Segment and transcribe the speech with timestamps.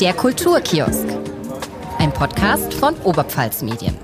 [0.00, 1.08] Der Kulturkiosk.
[1.98, 3.96] Ein Podcast von Oberpfalz Medien.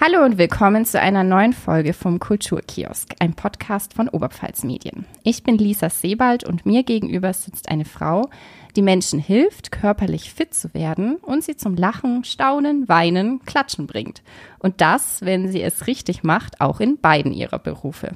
[0.00, 5.06] Hallo und willkommen zu einer neuen Folge vom Kulturkiosk, ein Podcast von Oberpfalz Medien.
[5.24, 8.30] Ich bin Lisa Sebald und mir gegenüber sitzt eine Frau,
[8.76, 14.22] die Menschen hilft, körperlich fit zu werden und sie zum Lachen, Staunen, Weinen, Klatschen bringt.
[14.60, 18.14] Und das, wenn sie es richtig macht, auch in beiden ihrer Berufe.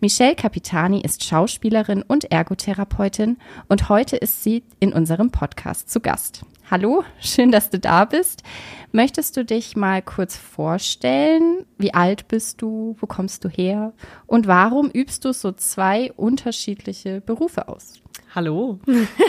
[0.00, 3.36] Michelle Capitani ist Schauspielerin und Ergotherapeutin
[3.68, 6.44] und heute ist sie in unserem Podcast zu Gast.
[6.70, 8.44] Hallo, schön, dass du da bist.
[8.92, 11.66] Möchtest du dich mal kurz vorstellen?
[11.78, 12.96] Wie alt bist du?
[13.00, 13.92] Wo kommst du her?
[14.26, 17.94] Und warum übst du so zwei unterschiedliche Berufe aus?
[18.32, 18.78] Hallo,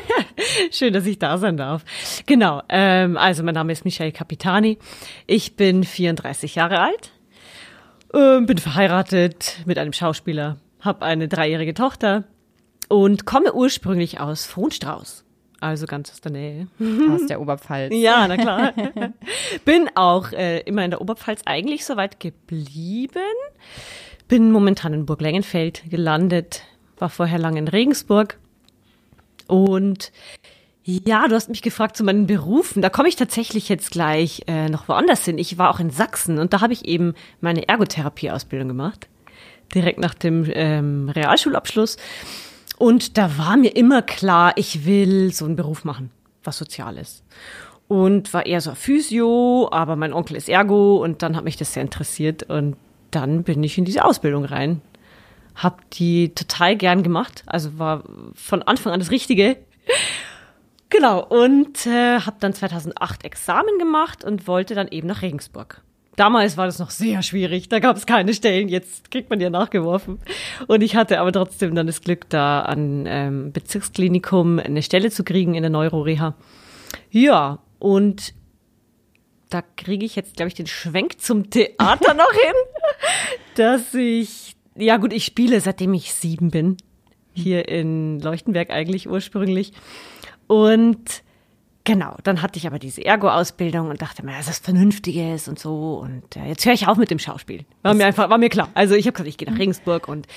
[0.72, 1.84] schön, dass ich da sein darf.
[2.28, 4.78] Genau, ähm, also mein Name ist Michelle Capitani.
[5.26, 7.12] Ich bin 34 Jahre alt,
[8.14, 12.24] äh, bin verheiratet mit einem Schauspieler, habe eine dreijährige Tochter
[12.88, 15.24] und komme ursprünglich aus Frohnstrauß.
[15.62, 16.68] Also ganz aus der Nähe.
[17.12, 17.94] Aus der Oberpfalz.
[17.96, 18.74] Ja, na klar.
[19.66, 23.22] Bin auch äh, immer in der Oberpfalz eigentlich soweit geblieben.
[24.28, 26.64] Bin momentan in Burg Lengenfeld gelandet,
[26.98, 28.40] war vorher lange in Regensburg
[29.48, 30.12] und
[31.06, 32.82] ja, du hast mich gefragt zu meinen Berufen.
[32.82, 35.38] Da komme ich tatsächlich jetzt gleich äh, noch woanders hin.
[35.38, 39.08] Ich war auch in Sachsen und da habe ich eben meine Ergotherapieausbildung gemacht.
[39.74, 41.98] Direkt nach dem ähm, Realschulabschluss.
[42.78, 46.12] Und da war mir immer klar, ich will so einen Beruf machen,
[46.44, 47.24] was Soziales.
[47.88, 51.74] Und war eher so Physio, aber mein Onkel ist Ergo und dann hat mich das
[51.74, 52.44] sehr interessiert.
[52.44, 52.78] Und
[53.12, 54.82] dann bin ich in diese Ausbildung rein
[55.56, 57.44] habe die total gern gemacht.
[57.46, 58.04] Also war
[58.34, 59.58] von Anfang an das Richtige.
[60.92, 65.82] Genau, und äh, habe dann 2008 Examen gemacht und wollte dann eben nach Regensburg.
[66.18, 69.50] Damals war das noch sehr schwierig, da gab es keine Stellen, jetzt kriegt man ja
[69.50, 70.20] nachgeworfen.
[70.68, 75.24] Und ich hatte aber trotzdem dann das Glück, da an ähm, Bezirksklinikum eine Stelle zu
[75.24, 76.36] kriegen in der Neuroreha.
[77.10, 78.34] Ja, und
[79.50, 82.54] da kriege ich jetzt, glaube ich, den Schwenk zum Theater noch hin,
[83.56, 86.78] dass ich ja gut, ich spiele seitdem ich sieben bin.
[87.34, 89.74] Hier in Leuchtenberg eigentlich ursprünglich.
[90.52, 91.24] Und
[91.84, 95.96] Genau, dann hatte ich aber diese Ergo-Ausbildung und dachte mir, das ist Vernünftiges und so.
[95.96, 97.66] Und äh, jetzt höre ich auf mit dem Schauspiel.
[97.82, 98.70] War mir einfach, war mir klar.
[98.76, 100.28] Also ich habe gesagt, ich gehe nach Regensburg und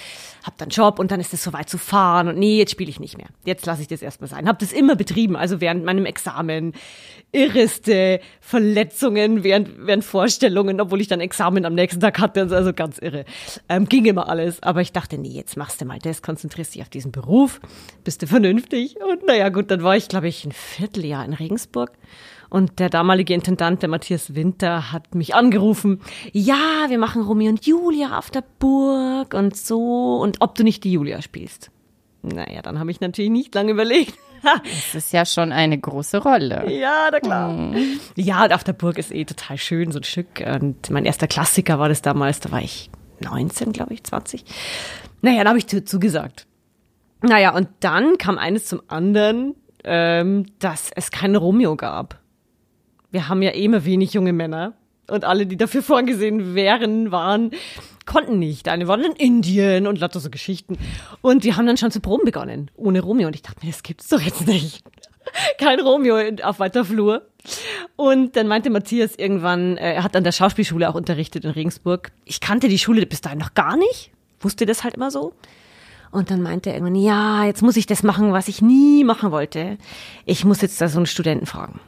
[0.45, 3.01] habe dann Job und dann ist es soweit zu fahren und nee, jetzt spiele ich
[3.01, 3.29] nicht mehr.
[3.45, 4.47] Jetzt lasse ich das erstmal sein.
[4.47, 6.75] Habe das immer betrieben, also während meinem Examen,
[7.33, 12.99] irreste Verletzungen während, während Vorstellungen, obwohl ich dann Examen am nächsten Tag hatte, also ganz
[12.99, 13.25] irre.
[13.71, 16.83] Ähm, ging immer alles, aber ich dachte, nee, jetzt machst du mal das, konzentrierst dich
[16.83, 17.61] auf diesen Beruf,
[18.05, 21.93] bist du vernünftig und naja gut, dann war ich, glaube ich, ein Vierteljahr in Regensburg.
[22.51, 26.01] Und der damalige Intendant, der Matthias Winter, hat mich angerufen.
[26.33, 30.17] Ja, wir machen Romeo und Julia auf der Burg und so.
[30.17, 31.71] Und ob du nicht die Julia spielst.
[32.23, 34.15] Naja, dann habe ich natürlich nicht lange überlegt.
[34.43, 36.71] das ist ja schon eine große Rolle.
[36.71, 37.53] Ja, na klar.
[37.53, 38.01] Mhm.
[38.17, 40.43] Ja, auf der Burg ist eh total schön, so ein Stück.
[40.47, 42.91] Und mein erster Klassiker war das damals, da war ich
[43.21, 44.45] 19, glaube ich, 20.
[45.23, 46.47] Naja, dann habe ich zugesagt.
[47.23, 49.55] Naja, und dann kam eines zum anderen
[49.85, 52.19] ähm, dass es keinen Romeo gab.
[53.15, 54.73] Wir haben ja eh immer wenig junge Männer
[55.09, 57.53] und alle, die dafür vorgesehen wären, waren,
[58.07, 58.67] konnten nicht.
[58.67, 60.79] Eine waren in Indien und lauter so Geschichten.
[61.21, 63.29] Und die haben dann schon zu proben begonnen, ohne Romeo.
[63.29, 64.83] Und ich dachte mir, das gibt's doch jetzt nicht.
[65.61, 67.23] Kein Romeo auf weiter Flur.
[67.95, 72.11] Und dann meinte Matthias irgendwann, äh, er hat an der Schauspielschule auch unterrichtet in Regensburg.
[72.25, 74.11] Ich kannte die Schule bis dahin noch gar nicht,
[74.41, 75.35] wusste das halt immer so.
[76.11, 79.31] Und dann meinte er irgendwann, ja, jetzt muss ich das machen, was ich nie machen
[79.31, 79.79] wollte.
[80.25, 81.79] Ich muss jetzt da so einen Studenten fragen.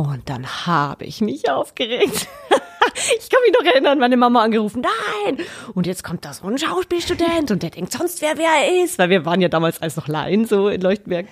[0.00, 2.26] Und dann habe ich mich aufgeregt.
[3.18, 5.44] ich kann mich noch erinnern, meine Mama angerufen, nein.
[5.74, 8.98] Und jetzt kommt da so ein Schauspielstudent und der denkt sonst, wer wer er ist.
[8.98, 11.26] Weil wir waren ja damals als noch Laien so in Leuchtenberg.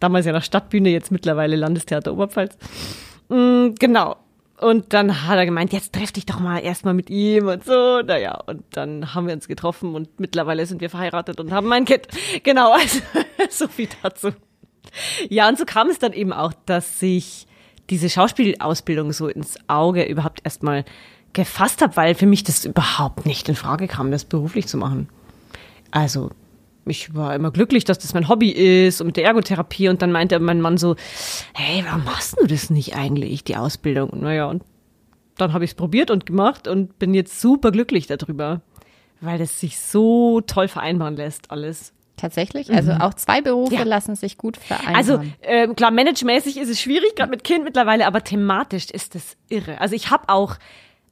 [0.00, 2.58] Damals ja noch Stadtbühne, jetzt mittlerweile Landestheater Oberpfalz.
[3.28, 4.16] Mm, genau.
[4.60, 8.02] Und dann hat er gemeint, jetzt treff dich doch mal erstmal mit ihm und so.
[8.02, 11.84] Naja, und dann haben wir uns getroffen und mittlerweile sind wir verheiratet und haben ein
[11.84, 12.08] Kind.
[12.42, 12.98] Genau, also
[13.50, 14.30] so viel dazu.
[15.28, 17.46] Ja, und so kam es dann eben auch, dass ich
[17.90, 20.84] diese Schauspielausbildung so ins Auge überhaupt erstmal
[21.32, 25.08] gefasst habe, weil für mich das überhaupt nicht in Frage kam, das beruflich zu machen.
[25.90, 26.30] Also
[26.86, 29.88] ich war immer glücklich, dass das mein Hobby ist und mit der Ergotherapie.
[29.88, 30.96] Und dann meinte mein Mann so,
[31.54, 34.10] hey, warum machst du das nicht eigentlich, die Ausbildung?
[34.10, 34.62] Und naja, und
[35.36, 38.60] dann habe ich es probiert und gemacht und bin jetzt super glücklich darüber,
[39.20, 41.92] weil es sich so toll vereinbaren lässt, alles.
[42.16, 42.72] Tatsächlich?
[42.72, 43.00] Also mhm.
[43.00, 43.82] auch zwei Berufe ja.
[43.82, 44.96] lassen sich gut vereinbaren.
[44.96, 49.36] Also äh, klar, managemäßig ist es schwierig, gerade mit Kind mittlerweile, aber thematisch ist es
[49.48, 49.80] irre.
[49.80, 50.56] Also ich habe auch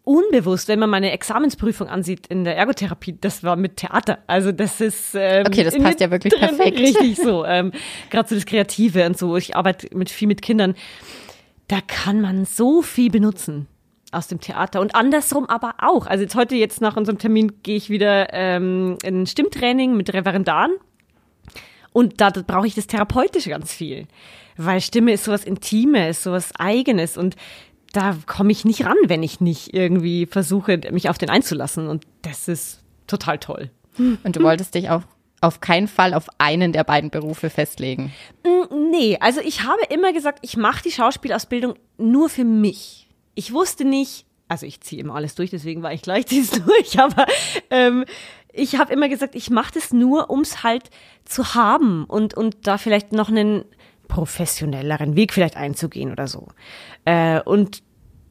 [0.04, 4.18] unbewusst, wenn man meine Examensprüfung ansieht in der Ergotherapie, das war mit Theater.
[4.26, 6.78] Also das ist ähm, okay, das passt ja wirklich drin, perfekt.
[6.78, 7.72] Richtig so, ähm,
[8.10, 9.36] gerade so das Kreative und so.
[9.36, 10.74] Ich arbeite mit viel mit Kindern.
[11.68, 13.66] Da kann man so viel benutzen
[14.12, 16.06] aus dem Theater und andersrum aber auch.
[16.06, 20.12] Also jetzt heute jetzt nach unserem Termin gehe ich wieder ähm, in ein Stimmtraining mit
[20.12, 20.72] Referendaren
[21.92, 24.06] und da, da brauche ich das Therapeutische ganz viel,
[24.56, 27.36] weil Stimme ist sowas Intimes, sowas Eigenes und
[27.92, 31.88] da komme ich nicht ran, wenn ich nicht irgendwie versuche, mich auf den einzulassen.
[31.88, 33.70] Und das ist total toll.
[33.98, 35.02] Und du wolltest dich auch
[35.42, 38.12] auf keinen Fall auf einen der beiden Berufe festlegen.
[38.44, 43.08] Mm, nee, also ich habe immer gesagt, ich mache die Schauspielausbildung nur für mich.
[43.34, 47.00] Ich wusste nicht, also ich ziehe immer alles durch, deswegen war ich gleich dies durch,
[47.00, 47.26] aber
[47.70, 48.04] ähm,
[48.52, 50.90] ich habe immer gesagt, ich mache das nur, um es halt
[51.24, 53.64] zu haben und, und da vielleicht noch einen
[54.08, 56.48] professionelleren Weg vielleicht einzugehen oder so.
[57.06, 57.82] Äh, und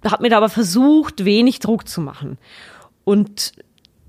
[0.06, 2.38] habe mir da aber versucht, wenig Druck zu machen.
[3.04, 3.54] Und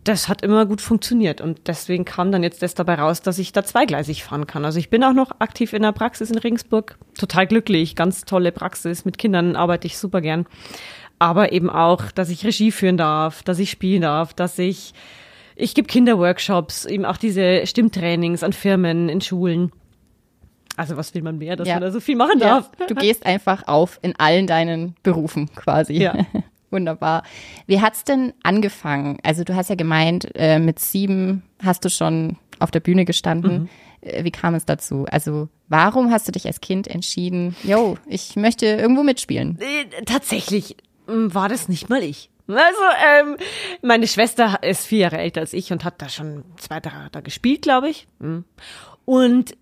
[0.04, 1.40] das hat immer gut funktioniert.
[1.40, 4.64] Und deswegen kam dann jetzt das dabei raus, dass ich da zweigleisig fahren kann.
[4.64, 6.98] Also ich bin auch noch aktiv in der Praxis in Regensburg.
[7.16, 9.04] Total glücklich, ganz tolle Praxis.
[9.04, 10.46] Mit Kindern arbeite ich super gern.
[11.22, 14.92] Aber eben auch, dass ich Regie führen darf, dass ich spielen darf, dass ich,
[15.54, 19.70] ich gebe Kinderworkshops, eben auch diese Stimmtrainings an Firmen, in Schulen.
[20.76, 21.74] Also was will man mehr, dass ja.
[21.74, 22.72] man da so viel machen darf?
[22.76, 22.86] Ja.
[22.88, 25.92] Du gehst einfach auf in allen deinen Berufen quasi.
[25.92, 26.26] Ja.
[26.72, 27.22] Wunderbar.
[27.68, 29.18] Wie hat's denn angefangen?
[29.22, 33.52] Also du hast ja gemeint, äh, mit sieben hast du schon auf der Bühne gestanden.
[33.52, 33.68] Mhm.
[34.00, 35.06] Äh, wie kam es dazu?
[35.08, 39.56] Also warum hast du dich als Kind entschieden, yo, ich möchte irgendwo mitspielen?
[39.60, 40.76] Äh, tatsächlich
[41.06, 42.30] war das nicht mal ich.
[42.48, 43.36] Also, ähm,
[43.82, 47.20] meine Schwester ist vier Jahre älter als ich und hat da schon zwei, drei da
[47.20, 48.06] gespielt, glaube ich.
[48.20, 48.44] Hm.
[49.04, 49.56] Und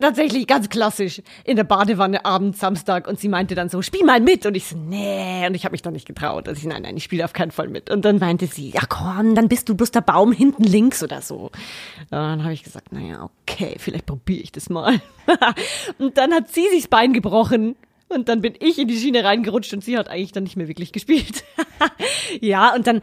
[0.00, 4.20] tatsächlich ganz klassisch in der Badewanne abends Samstag und sie meinte dann so, spiel mal
[4.20, 6.48] mit und ich so, nee und ich habe mich doch nicht getraut.
[6.48, 7.90] Also ich, nein, nein, ich spiele auf keinen Fall mit.
[7.90, 11.20] Und dann meinte sie, ja komm, dann bist du bloß der Baum hinten links oder
[11.20, 11.36] so.
[11.46, 15.00] Und dann habe ich gesagt, naja, okay, vielleicht probiere ich das mal.
[15.98, 17.76] und dann hat sie sich das Bein gebrochen
[18.08, 20.68] und dann bin ich in die Schiene reingerutscht und sie hat eigentlich dann nicht mehr
[20.68, 21.44] wirklich gespielt.
[22.40, 23.00] ja, und dann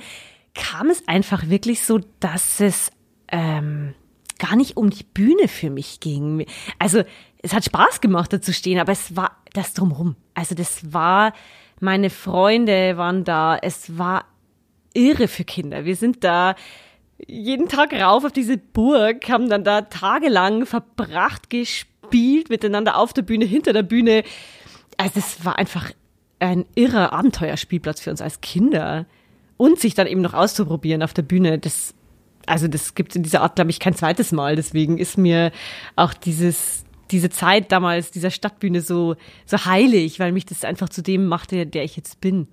[0.54, 2.92] kam es einfach wirklich so, dass es
[3.28, 3.94] ähm,
[4.40, 6.46] gar nicht um die Bühne für mich ging.
[6.80, 7.04] Also
[7.42, 10.16] es hat Spaß gemacht, da zu stehen, aber es war das drumherum.
[10.34, 11.34] Also das war,
[11.80, 14.26] meine Freunde waren da, es war
[14.94, 15.86] irre für Kinder.
[15.86, 16.56] Wir sind da
[17.28, 23.22] jeden Tag rauf auf diese Burg, haben dann da tagelang verbracht, gespielt, miteinander auf der
[23.22, 24.24] Bühne, hinter der Bühne.
[24.98, 25.92] Also es war einfach
[26.40, 29.06] ein irrer Abenteuerspielplatz für uns als Kinder.
[29.58, 31.94] Und sich dann eben noch auszuprobieren auf der Bühne, das
[32.46, 34.56] also das gibt in dieser Art, glaube ich, kein zweites Mal.
[34.56, 35.52] Deswegen ist mir
[35.96, 39.16] auch dieses, diese Zeit damals, dieser Stadtbühne so,
[39.46, 42.48] so heilig, weil mich das einfach zu dem machte, der ich jetzt bin.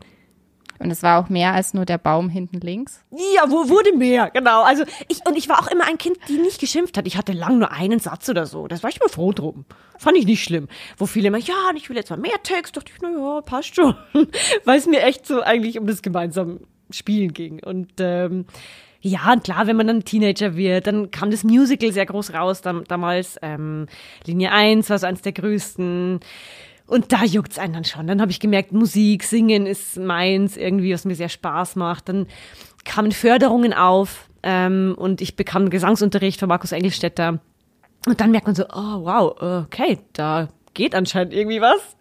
[0.82, 3.04] Und es war auch mehr als nur der Baum hinten links?
[3.10, 4.62] Ja, wo wurde mehr, genau.
[4.62, 7.06] Also ich, und ich war auch immer ein Kind, die nicht geschimpft hat.
[7.06, 8.66] Ich hatte lang nur einen Satz oder so.
[8.66, 9.64] Das war ich immer froh drum.
[9.98, 10.68] Fand ich nicht schlimm.
[10.96, 12.76] Wo viele immer, ja, ich will jetzt mal mehr Text.
[12.76, 13.94] Dachte ich, na ja, passt schon.
[14.64, 17.62] Weil es mir echt so eigentlich um das gemeinsame Spielen ging.
[17.62, 18.46] Und ähm,
[19.00, 22.60] ja, und klar, wenn man dann Teenager wird, dann kam das Musical sehr groß raus
[22.60, 23.36] dam damals.
[23.42, 23.86] Ähm,
[24.24, 26.20] Linie 1 war so eins der größten.
[26.86, 28.06] Und da juckt's einen dann schon.
[28.06, 32.08] Dann habe ich gemerkt, Musik, Singen ist meins, irgendwie, was mir sehr Spaß macht.
[32.08, 32.26] Dann
[32.84, 37.40] kamen Förderungen auf ähm, und ich bekam Gesangsunterricht von Markus Engelstetter.
[38.06, 41.96] Und dann merkt man so, oh wow, okay, da geht anscheinend irgendwie was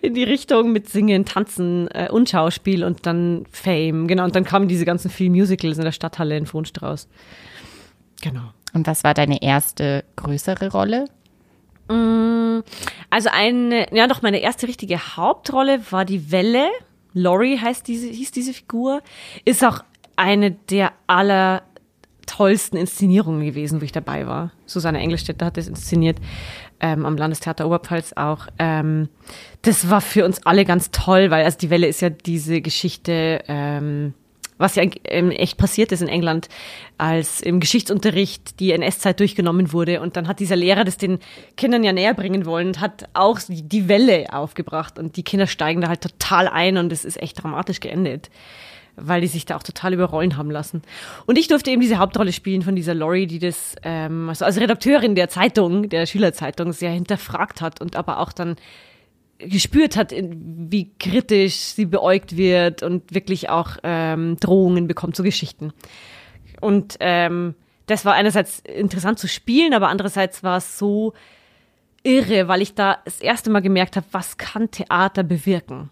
[0.00, 4.06] in die Richtung mit Singen, Tanzen äh, und Schauspiel und dann Fame.
[4.06, 7.08] Genau, und dann kamen diese ganzen vielen Musicals in der Stadthalle in Frohnstrauß.
[8.22, 8.52] Genau.
[8.72, 11.06] Und was war deine erste größere Rolle?
[11.90, 12.62] Mm,
[13.10, 16.68] also eine, ja doch, meine erste richtige Hauptrolle war die Welle.
[17.12, 19.02] Lori heißt diese, hieß diese Figur.
[19.44, 19.82] Ist auch
[20.16, 21.62] eine der aller
[22.26, 24.52] tollsten Inszenierungen gewesen, wo ich dabei war.
[24.66, 26.18] Susanne Engelstädter hat das inszeniert
[26.78, 28.46] ähm, am Landestheater Oberpfalz auch.
[28.58, 29.08] Ähm,
[29.62, 33.42] das war für uns alle ganz toll, weil also die Welle ist ja diese Geschichte,
[33.48, 34.14] ähm,
[34.60, 36.48] was ja echt passiert ist in England,
[36.98, 41.18] als im Geschichtsunterricht die NS-Zeit durchgenommen wurde und dann hat dieser Lehrer das den
[41.56, 45.80] Kindern ja näher bringen wollen und hat auch die Welle aufgebracht und die Kinder steigen
[45.80, 48.30] da halt total ein und es ist echt dramatisch geendet
[49.02, 50.82] weil die sich da auch total überrollen haben lassen.
[51.24, 54.58] Und ich durfte eben diese Hauptrolle spielen von dieser Lori, die das ähm, also als
[54.58, 58.56] Redakteurin der Zeitung, der Schülerzeitung, sehr hinterfragt hat und aber auch dann
[59.42, 65.72] gespürt hat, wie kritisch sie beäugt wird und wirklich auch ähm, Drohungen bekommt zu Geschichten.
[66.60, 67.54] Und ähm,
[67.86, 71.14] das war einerseits interessant zu spielen, aber andererseits war es so
[72.02, 75.90] irre, weil ich da das erste Mal gemerkt habe, was kann Theater bewirken.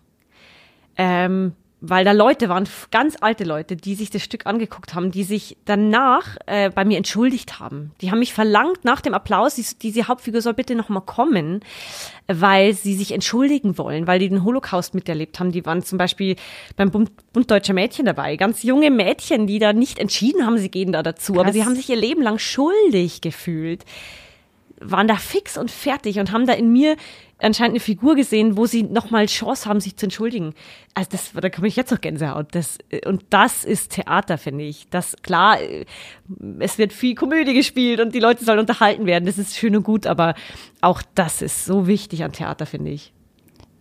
[0.96, 5.22] Ähm, weil da Leute waren, ganz alte Leute, die sich das Stück angeguckt haben, die
[5.22, 7.92] sich danach äh, bei mir entschuldigt haben.
[8.00, 11.60] Die haben mich verlangt nach dem Applaus, die, diese Hauptfigur soll bitte nochmal kommen,
[12.26, 15.52] weil sie sich entschuldigen wollen, weil die den Holocaust miterlebt haben.
[15.52, 16.34] Die waren zum Beispiel
[16.76, 20.70] beim Bund, Bund Deutscher Mädchen dabei, ganz junge Mädchen, die da nicht entschieden haben, sie
[20.70, 21.44] gehen da dazu, Krass.
[21.44, 23.84] aber sie haben sich ihr Leben lang schuldig gefühlt
[24.80, 26.96] waren da fix und fertig und haben da in mir
[27.38, 30.54] anscheinend eine Figur gesehen, wo sie nochmal Chance haben, sich zu entschuldigen.
[30.94, 32.48] Also das, da komme ich jetzt noch Gänsehaut.
[32.52, 34.88] Das, und das ist Theater, finde ich.
[34.90, 35.58] Das, klar,
[36.58, 39.26] es wird viel Komödie gespielt und die Leute sollen unterhalten werden.
[39.26, 40.34] Das ist schön und gut, aber
[40.80, 43.12] auch das ist so wichtig an Theater, finde ich.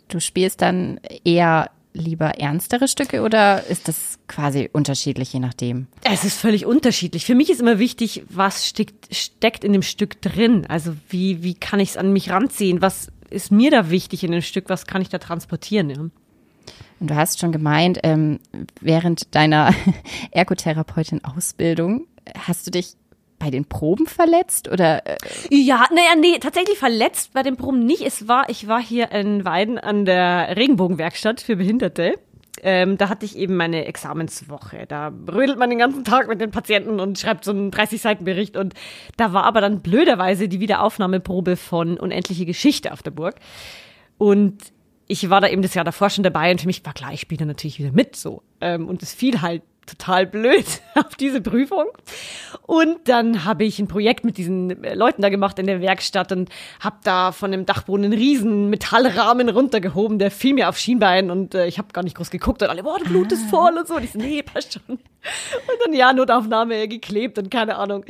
[0.08, 5.88] Du spielst dann eher lieber ernstere Stücke oder ist das quasi unterschiedlich, je nachdem?
[6.04, 7.26] Es ist völlig unterschiedlich.
[7.26, 10.66] Für mich ist immer wichtig, was steckt, steckt in dem Stück drin.
[10.68, 12.82] Also wie, wie kann ich es an mich ranziehen?
[12.82, 14.70] Was ist mir da wichtig in dem Stück?
[14.70, 15.90] Was kann ich da transportieren?
[15.90, 16.00] Ja?
[17.00, 18.40] Und du hast schon gemeint, ähm,
[18.82, 19.74] während deiner
[20.32, 22.96] Ergotherapeutin-Ausbildung hast du dich
[23.40, 25.06] bei den Proben verletzt oder?
[25.06, 25.18] Äh?
[25.50, 28.02] Ja, naja, nee, tatsächlich verletzt bei den Proben nicht.
[28.02, 32.16] Es war, ich war hier in Weiden an der Regenbogenwerkstatt für Behinderte.
[32.64, 34.86] Ähm, da hatte ich eben meine Examenswoche.
[34.88, 38.58] Da rödelt man den ganzen Tag mit den Patienten und schreibt so einen 30-Seiten-Bericht.
[38.58, 38.74] Und
[39.16, 43.36] da war aber dann blöderweise die Wiederaufnahmeprobe von Unendliche Geschichte auf der Burg.
[44.18, 44.74] Und
[45.08, 47.22] ich war da eben das Jahr davor schon dabei und für mich war klar, ich
[47.22, 48.42] spiele natürlich wieder mit so.
[48.60, 50.66] Ähm, und es fiel halt total blöd
[50.96, 51.86] auf diese Prüfung.
[52.68, 56.32] Und dann habe ich ein Projekt mit diesen äh, Leuten da gemacht in der Werkstatt
[56.32, 61.32] und habe da von dem Dachboden einen riesen Metallrahmen runtergehoben, der fiel mir auf Schienbein
[61.32, 63.78] und äh, ich habe gar nicht groß geguckt und alle, boah, das Blut ist voll
[63.78, 63.96] und so.
[63.96, 64.98] Und ich so, nee, passt schon.
[64.98, 65.00] Und
[65.86, 68.06] dann ja, Notaufnahme geklebt und keine Ahnung.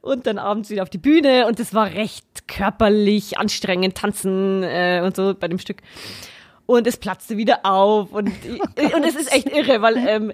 [0.00, 5.02] Und dann abends wieder auf die Bühne und es war recht körperlich anstrengend, tanzen äh,
[5.04, 5.78] und so bei dem Stück
[6.66, 10.32] und es platzte wieder auf und, oh und es ist echt irre, weil ähm,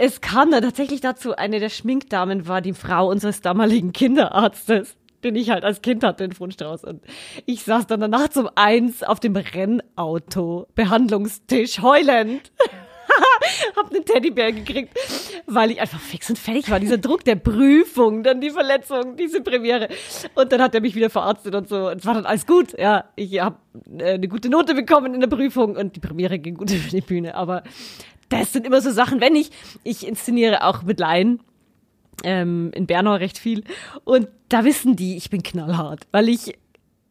[0.00, 5.36] es kam dann tatsächlich dazu, eine der Schminkdamen war die Frau unseres damaligen Kinderarztes den
[5.36, 6.84] ich halt als Kind hatte in Fundstrauß.
[6.84, 7.02] Und
[7.44, 12.50] ich saß dann danach zum Eins auf dem Rennauto, Behandlungstisch, heulend.
[13.76, 14.96] hab einen Teddybär gekriegt,
[15.46, 16.80] weil ich einfach fix und fertig war.
[16.80, 19.88] Dieser Druck der Prüfung, dann die Verletzung, diese Premiere.
[20.34, 21.88] Und dann hat er mich wieder verarztet und so.
[21.88, 22.78] Es war dann alles gut.
[22.78, 23.56] Ja, ich habe
[23.98, 27.00] äh, eine gute Note bekommen in der Prüfung und die Premiere ging gut über die
[27.00, 27.34] Bühne.
[27.34, 27.62] Aber
[28.30, 29.50] das sind immer so Sachen, wenn ich,
[29.84, 31.40] ich inszeniere auch mit Laien,
[32.24, 33.64] ähm, in Bernau recht viel.
[34.04, 36.54] Und da wissen die, ich bin knallhart, weil ich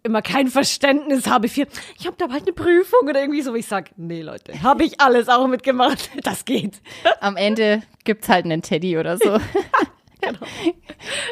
[0.03, 3.53] immer kein Verständnis habe für, ich habe da bald eine Prüfung oder irgendwie so.
[3.55, 6.09] Ich sag, nee, Leute, habe ich alles auch mitgemacht.
[6.23, 6.81] Das geht.
[7.21, 9.37] Am Ende gibt's halt einen Teddy oder so.
[10.21, 10.39] genau.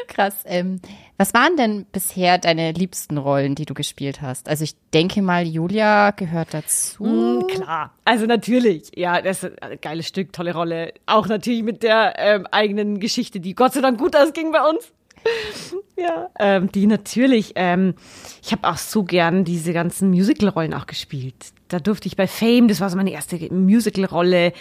[0.06, 0.44] Krass.
[0.46, 0.80] Ähm,
[1.16, 4.48] was waren denn bisher deine liebsten Rollen, die du gespielt hast?
[4.48, 7.04] Also ich denke mal, Julia gehört dazu.
[7.04, 8.92] Mm, klar, also natürlich.
[8.96, 10.94] Ja, das ist ein geiles Stück, tolle Rolle.
[11.06, 14.92] Auch natürlich mit der ähm, eigenen Geschichte, die Gott sei Dank gut ausging bei uns.
[15.96, 17.52] ja, ähm, die natürlich.
[17.56, 17.94] Ähm,
[18.42, 21.52] ich habe auch so gern diese ganzen Musical-Rollen auch gespielt.
[21.68, 24.52] Da durfte ich bei Fame, das war so meine erste Musical-Rolle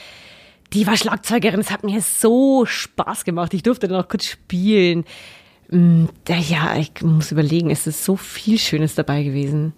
[0.74, 1.60] die war Schlagzeugerin.
[1.60, 3.54] Es hat mir so Spaß gemacht.
[3.54, 5.06] Ich durfte auch kurz spielen.
[5.70, 9.74] Mm, ja, ich muss überlegen, es ist so viel Schönes dabei gewesen.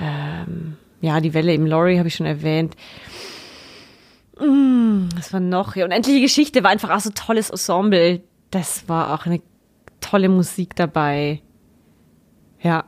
[0.00, 2.76] Ähm, ja, die Welle im Lorry habe ich schon erwähnt.
[4.40, 5.76] Mm, was war noch?
[5.76, 8.22] Ja, unendliche Geschichte war einfach auch so tolles Ensemble.
[8.50, 9.40] Das war auch eine
[10.00, 11.42] tolle Musik dabei.
[12.60, 12.84] Ja.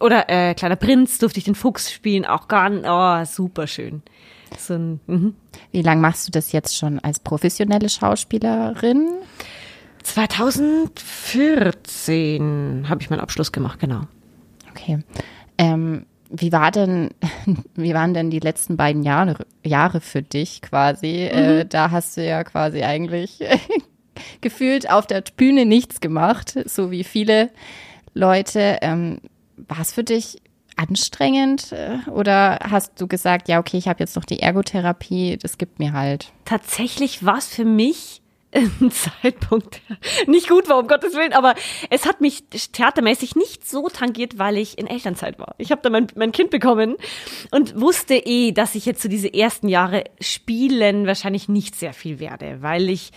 [0.00, 4.02] Oder äh, Kleiner Prinz durfte ich den Fuchs spielen, auch ganz, oh, super schön.
[4.58, 5.34] So ein, mhm.
[5.72, 9.08] Wie lange machst du das jetzt schon als professionelle Schauspielerin?
[10.02, 14.02] 2014 habe ich meinen Abschluss gemacht, genau.
[14.70, 15.00] Okay.
[15.58, 17.10] Ähm, wie war denn,
[17.74, 21.28] wie waren denn die letzten beiden Jahre, Jahre für dich quasi?
[21.32, 21.38] Mhm.
[21.38, 23.40] Äh, da hast du ja quasi eigentlich
[24.40, 27.50] gefühlt auf der Bühne nichts gemacht, so wie viele
[28.14, 28.78] Leute.
[28.82, 29.18] Ähm,
[29.56, 30.38] war es für dich
[30.76, 35.58] anstrengend äh, oder hast du gesagt, ja, okay, ich habe jetzt noch die Ergotherapie, das
[35.58, 36.32] gibt mir halt?
[36.44, 38.22] Tatsächlich war es für mich
[38.80, 39.80] ein Zeitpunkt
[40.26, 41.54] nicht gut war, um Gottes Willen, aber
[41.90, 45.54] es hat mich theatermäßig nicht so tangiert, weil ich in Elternzeit war.
[45.58, 46.96] Ich habe dann mein, mein Kind bekommen
[47.50, 52.20] und wusste eh, dass ich jetzt so diese ersten Jahre spielen wahrscheinlich nicht sehr viel
[52.20, 53.10] werde, weil ich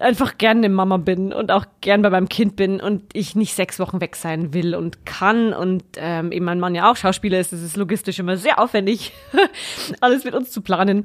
[0.00, 3.78] einfach gerne Mama bin und auch gern bei meinem Kind bin und ich nicht sechs
[3.78, 7.52] Wochen weg sein will und kann und ähm, eben mein Mann ja auch Schauspieler ist,
[7.52, 9.12] das ist logistisch immer sehr aufwendig,
[10.00, 11.04] alles mit uns zu planen.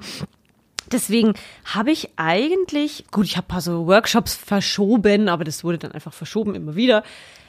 [0.92, 1.34] Deswegen
[1.64, 6.14] habe ich eigentlich, gut, ich habe paar so Workshops verschoben, aber das wurde dann einfach
[6.14, 7.04] verschoben immer wieder.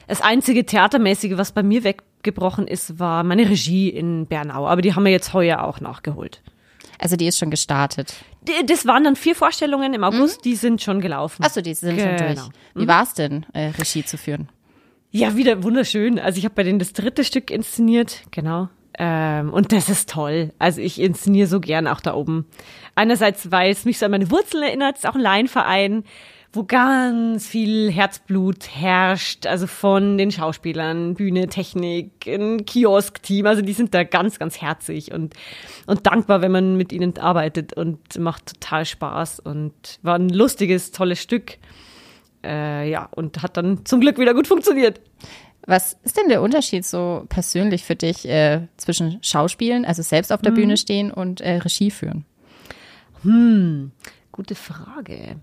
[0.07, 4.67] Das einzige Theatermäßige, was bei mir weggebrochen ist, war meine Regie in Bernau.
[4.67, 6.41] Aber die haben wir jetzt heuer auch nachgeholt.
[6.99, 8.15] Also die ist schon gestartet.
[8.65, 11.43] Das waren dann vier Vorstellungen im August, die sind schon gelaufen.
[11.43, 12.35] Achso, die sind schon durch.
[12.35, 12.49] Genau.
[12.75, 14.49] Wie war es denn, äh, Regie zu führen?
[15.11, 16.19] Ja, wieder wunderschön.
[16.19, 18.69] Also ich habe bei denen das dritte Stück inszeniert, genau.
[18.97, 20.53] Ähm, und das ist toll.
[20.59, 22.45] Also ich inszeniere so gern auch da oben.
[22.95, 26.03] Einerseits, weil es mich so an meine Wurzeln erinnert, es ist auch ein Laienverein,
[26.53, 33.73] wo ganz viel Herzblut herrscht, also von den Schauspielern, Bühne, Technik, ein Kiosk-Team, also die
[33.73, 35.33] sind da ganz, ganz herzig und,
[35.87, 40.91] und dankbar, wenn man mit ihnen arbeitet und macht total Spaß und war ein lustiges,
[40.91, 41.57] tolles Stück.
[42.43, 45.01] Äh, ja, und hat dann zum Glück wieder gut funktioniert.
[45.65, 50.41] Was ist denn der Unterschied so persönlich für dich äh, zwischen Schauspielen, also selbst auf
[50.41, 50.55] der Mhm.
[50.55, 52.25] Bühne stehen und äh, Regie führen?
[54.33, 55.37] Gute Frage.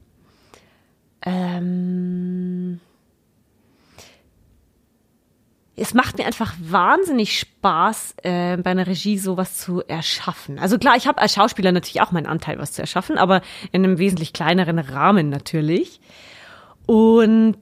[1.22, 2.80] Ähm,
[5.76, 10.58] es macht mir einfach wahnsinnig Spaß, äh, bei einer Regie sowas zu erschaffen.
[10.58, 13.40] Also klar, ich habe als Schauspieler natürlich auch meinen Anteil, was zu erschaffen, aber
[13.72, 16.00] in einem wesentlich kleineren Rahmen natürlich.
[16.86, 17.56] Und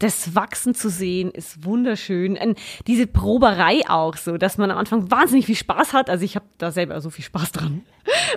[0.00, 2.36] das Wachsen zu sehen ist wunderschön.
[2.36, 6.10] Und diese Proberei auch so, dass man am Anfang wahnsinnig viel Spaß hat.
[6.10, 7.82] Also ich habe da selber so viel Spaß dran.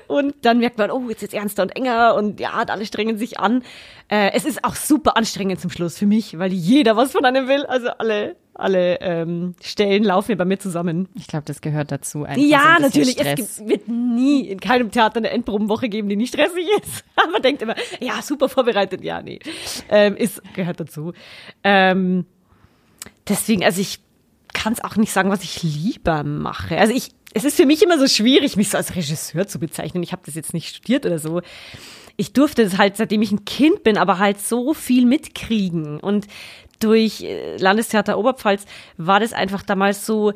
[0.08, 3.40] Und dann merkt man, oh, jetzt ist ernster und enger und ja, alle strengen sich
[3.40, 3.64] an.
[4.10, 7.48] Äh, es ist auch super anstrengend zum Schluss für mich, weil jeder was von einem
[7.48, 7.66] will.
[7.66, 11.10] Also alle, alle ähm, Stellen laufen ja bei mir zusammen.
[11.16, 12.24] Ich glaube, das gehört dazu.
[12.24, 13.12] Einfach so Ja, bisschen natürlich.
[13.14, 13.40] Stress.
[13.40, 17.04] Es wird nie in keinem Theater eine Endprobenwoche geben, die nicht stressig ist.
[17.32, 19.04] Man denkt immer, ja, super vorbereitet.
[19.04, 19.40] Ja, nee.
[19.90, 21.14] Ähm, ist, gehört dazu.
[21.64, 22.26] Ähm,
[23.28, 24.00] deswegen, also ich
[24.54, 26.78] kann es auch nicht sagen, was ich lieber mache.
[26.78, 30.04] Also ich, es ist für mich immer so schwierig, mich so als Regisseur zu bezeichnen.
[30.04, 31.42] Ich habe das jetzt nicht studiert oder so.
[32.18, 36.00] Ich durfte das halt, seitdem ich ein Kind bin, aber halt so viel mitkriegen.
[36.00, 36.28] Und
[36.84, 38.66] durch äh, Landestheater Oberpfalz
[38.98, 40.34] war das einfach damals so,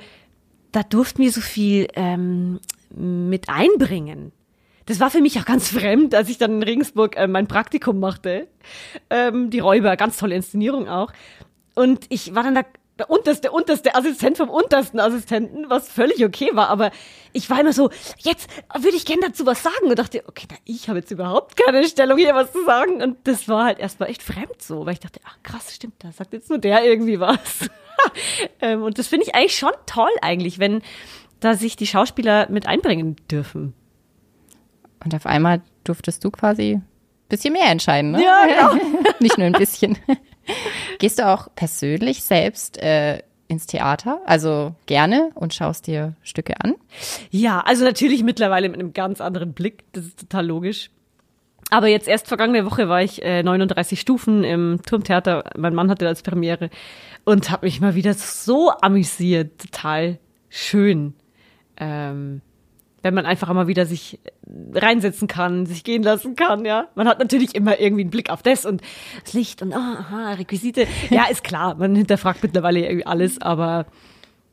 [0.71, 4.31] da durften wir so viel ähm, mit einbringen.
[4.85, 7.99] Das war für mich auch ganz fremd, als ich dann in Regensburg äh, mein Praktikum
[7.99, 8.47] machte.
[9.09, 11.11] Ähm, die Räuber, ganz tolle Inszenierung auch.
[11.75, 12.63] Und ich war dann da
[12.97, 16.69] der unterste, unterste Assistent vom untersten Assistenten, was völlig okay war.
[16.69, 16.91] Aber
[17.33, 19.87] ich war immer so, jetzt würde ich gerne dazu was sagen.
[19.87, 23.01] Und dachte, okay, na, ich habe jetzt überhaupt keine Stellung, hier was zu sagen.
[23.01, 26.11] Und das war halt erstmal echt fremd so, weil ich dachte, ach krass, stimmt, da
[26.11, 27.69] sagt jetzt nur der irgendwie was.
[28.61, 30.81] ähm, und das finde ich eigentlich schon toll eigentlich, wenn
[31.39, 33.73] da sich die Schauspieler mit einbringen dürfen.
[35.03, 36.85] Und auf einmal durftest du quasi ein
[37.29, 38.23] bisschen mehr entscheiden, ne?
[38.23, 38.83] Ja, genau.
[39.19, 39.97] Nicht nur ein bisschen.
[40.99, 46.75] Gehst du auch persönlich selbst äh, ins Theater, also gerne und schaust dir Stücke an?
[47.29, 49.83] Ja, also natürlich mittlerweile mit einem ganz anderen Blick.
[49.93, 50.89] Das ist total logisch.
[51.69, 55.43] Aber jetzt erst vergangene Woche war ich äh, 39 Stufen im Turmtheater.
[55.57, 56.69] Mein Mann hatte das Premiere
[57.25, 59.59] und habe mich mal wieder so amüsiert.
[59.59, 60.17] Total
[60.49, 61.13] schön.
[61.77, 62.41] Ähm,
[63.03, 64.19] wenn man einfach mal wieder sich
[64.73, 66.87] reinsetzen kann, sich gehen lassen kann, ja.
[66.95, 68.81] Man hat natürlich immer irgendwie einen Blick auf das und
[69.23, 70.87] das Licht und ah, aha, Requisite.
[71.09, 73.85] Ja, ist klar, man hinterfragt mittlerweile irgendwie alles, aber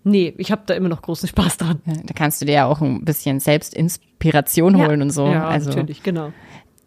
[0.05, 1.81] nee, ich habe da immer noch großen Spaß dran.
[1.85, 5.27] Da kannst du dir ja auch ein bisschen selbst Inspiration holen und so.
[5.27, 6.33] Ja, also, natürlich, genau.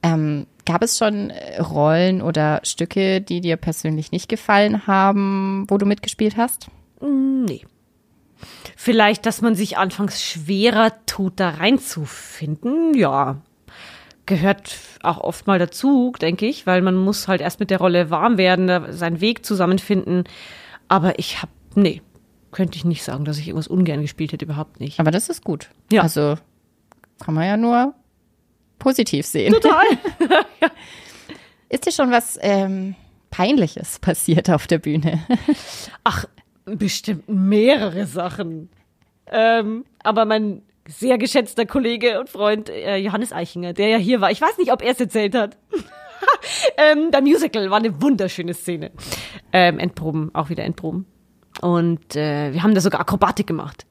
[0.04, 5.78] Ähm, gab es schon äh, Rollen oder Stücke, die dir persönlich nicht gefallen haben, wo
[5.78, 6.68] du mitgespielt hast?
[7.02, 7.66] Nee.
[8.80, 13.42] Vielleicht, dass man sich anfangs schwerer tut, da reinzufinden, ja.
[14.28, 18.12] Gehört auch oft mal dazu, denke ich, weil man muss halt erst mit der Rolle
[18.12, 20.26] warm werden, da seinen Weg zusammenfinden.
[20.90, 22.04] Aber ich habe, nee,
[22.52, 25.00] könnte ich nicht sagen, dass ich irgendwas ungern gespielt hätte, überhaupt nicht.
[25.00, 25.70] Aber das ist gut.
[25.92, 26.04] Ja.
[26.04, 26.36] Also
[27.20, 27.96] kann man ja nur
[28.78, 29.54] positiv sehen.
[29.54, 29.86] Total.
[31.70, 32.94] Ist dir schon was ähm,
[33.32, 35.26] Peinliches passiert auf der Bühne?
[36.04, 36.26] Ach,
[36.76, 38.70] bestimmt mehrere Sachen.
[39.32, 44.32] Ähm, aber mein sehr geschätzter Kollege und Freund äh, Johannes Eichinger, der ja hier war,
[44.32, 45.58] ich weiß nicht, ob er es erzählt hat.
[46.78, 48.92] ähm, der Musical war eine wunderschöne Szene.
[49.52, 51.06] Ähm, Endproben, auch wieder Endproben.
[51.62, 53.86] Und äh, wir haben da sogar Akrobatik gemacht.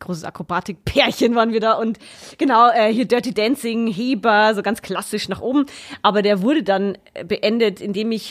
[0.00, 1.98] Großes Akrobatik-Pärchen waren wir da und
[2.38, 5.66] genau, äh, hier Dirty Dancing, Heber, so ganz klassisch nach oben.
[6.00, 8.26] Aber der wurde dann äh, beendet, indem ich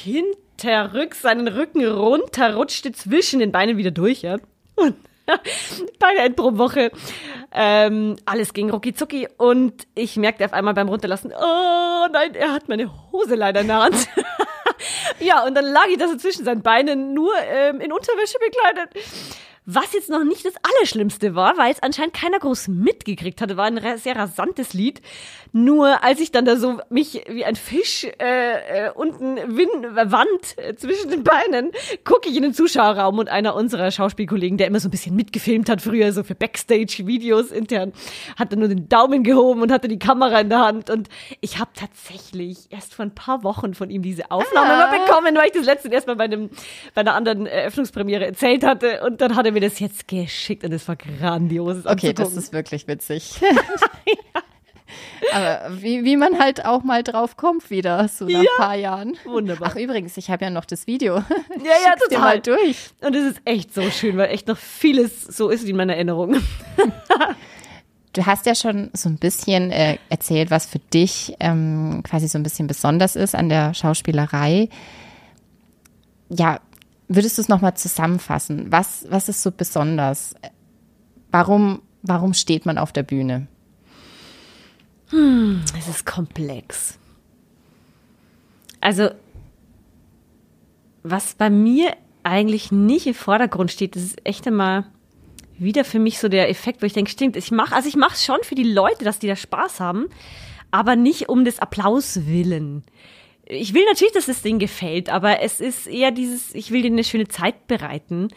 [0.59, 4.37] hinterrücks seinen Rücken runterrutschte, zwischen den Beinen wieder durch, ja.
[4.75, 4.95] Und
[5.99, 6.91] bei der Endprobenwoche
[7.51, 12.67] ähm, alles ging rucki und ich merkte auf einmal beim Runterlassen, oh nein, er hat
[12.67, 14.07] meine Hose leider in der Hand.
[15.19, 18.89] ja, und dann lag ich da so zwischen seinen Beinen nur ähm, in Unterwäsche bekleidet.
[19.71, 23.65] Was jetzt noch nicht das Allerschlimmste war, weil es anscheinend keiner groß mitgekriegt hatte, war
[23.65, 24.99] ein sehr rasantes Lied.
[25.51, 29.67] Nur als ich dann da so mich wie ein Fisch äh, äh, unten Win
[30.11, 31.71] Wand äh, zwischen den Beinen,
[32.03, 35.69] gucke ich in den Zuschauerraum und einer unserer Schauspielkollegen, der immer so ein bisschen mitgefilmt
[35.69, 37.93] hat früher, so für Backstage-Videos intern,
[38.37, 40.89] hat dann nur den Daumen gehoben und hatte die Kamera in der Hand.
[40.89, 41.09] Und
[41.41, 45.05] ich habe tatsächlich erst vor ein paar Wochen von ihm diese Aufnahme ah.
[45.05, 46.49] bekommen, weil ich das letzte erst mal bei, einem,
[46.95, 49.03] bei einer anderen Eröffnungspremiere erzählt hatte.
[49.05, 51.85] Und dann hat er mir das jetzt geschickt und es war grandios.
[51.85, 53.39] Okay, das ist wirklich witzig.
[53.41, 54.41] ja.
[55.31, 58.75] Aber wie, wie man halt auch mal drauf kommt wieder, so nach ja, ein paar
[58.75, 59.17] Jahren.
[59.25, 59.69] Wunderbar.
[59.71, 61.23] Ach übrigens, ich habe ja noch das Video.
[61.59, 62.09] Ja, ja, total.
[62.09, 62.89] Dir mal durch.
[63.01, 65.95] Und es ist echt so schön, weil echt noch vieles so ist wie in meiner
[65.95, 66.37] Erinnerung.
[68.13, 72.39] Du hast ja schon so ein bisschen äh, erzählt, was für dich ähm, quasi so
[72.39, 74.67] ein bisschen besonders ist an der Schauspielerei.
[76.29, 76.59] Ja,
[77.09, 78.71] würdest du es nochmal zusammenfassen?
[78.71, 80.35] Was, was ist so besonders?
[81.31, 83.47] Warum, warum steht man auf der Bühne?
[85.09, 86.97] Hm, es ist komplex.
[88.79, 89.09] Also,
[91.03, 94.85] was bei mir eigentlich nicht im Vordergrund steht, das ist echt einmal
[95.57, 98.13] wieder für mich so der Effekt, wo ich denke, stimmt, ich mache, also ich mache
[98.13, 100.05] es schon für die Leute, dass die da Spaß haben,
[100.71, 102.83] aber nicht um des Applaus willen.
[103.51, 106.91] Ich will natürlich, dass das Ding gefällt, aber es ist eher dieses, ich will dir
[106.91, 108.27] eine schöne Zeit bereiten.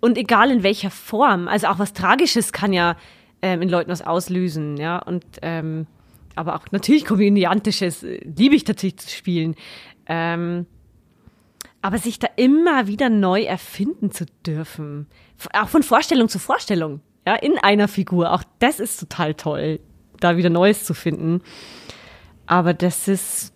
[0.00, 2.96] Und egal in welcher Form, also auch was Tragisches kann ja
[3.42, 4.98] ähm, in Leuten was auslösen, ja.
[4.98, 5.86] Und ähm,
[6.34, 9.54] aber auch natürlich komödiantisches äh, liebe ich tatsächlich zu spielen.
[10.06, 10.66] Ähm,
[11.82, 15.06] aber sich da immer wieder neu erfinden zu dürfen,
[15.52, 19.80] auch von Vorstellung zu Vorstellung, ja, in einer Figur, auch das ist total toll,
[20.20, 21.42] da wieder Neues zu finden.
[22.46, 23.53] Aber das ist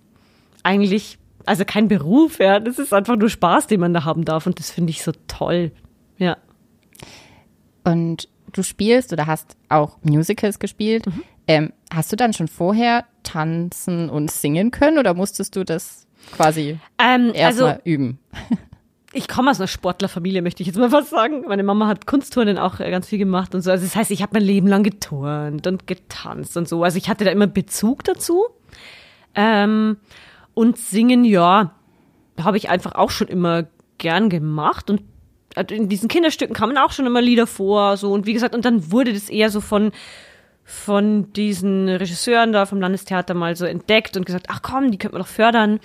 [0.68, 4.46] eigentlich, also kein Beruf, ja, das ist einfach nur Spaß, den man da haben darf
[4.46, 5.72] und das finde ich so toll,
[6.18, 6.36] ja.
[7.84, 11.06] Und du spielst oder hast auch Musicals gespielt.
[11.06, 11.22] Mhm.
[11.46, 16.78] Ähm, hast du dann schon vorher tanzen und singen können oder musstest du das quasi
[16.98, 18.18] ähm, erstmal also, üben?
[19.14, 21.44] Ich komme aus einer Sportlerfamilie, möchte ich jetzt mal was sagen.
[21.48, 23.70] Meine Mama hat Kunstturnen auch äh, ganz viel gemacht und so.
[23.70, 26.84] Also das heißt, ich habe mein Leben lang geturnt und getanzt und so.
[26.84, 28.44] Also ich hatte da immer Bezug dazu.
[29.34, 29.96] Ähm,
[30.58, 31.70] und singen, ja,
[32.36, 33.68] habe ich einfach auch schon immer
[33.98, 35.02] gern gemacht und
[35.54, 38.64] äh, in diesen Kinderstücken kamen auch schon immer Lieder vor, so und wie gesagt, und
[38.64, 39.92] dann wurde das eher so von
[40.64, 45.14] von diesen Regisseuren da vom Landestheater mal so entdeckt und gesagt, ach komm, die könnten
[45.14, 45.78] wir doch fördern.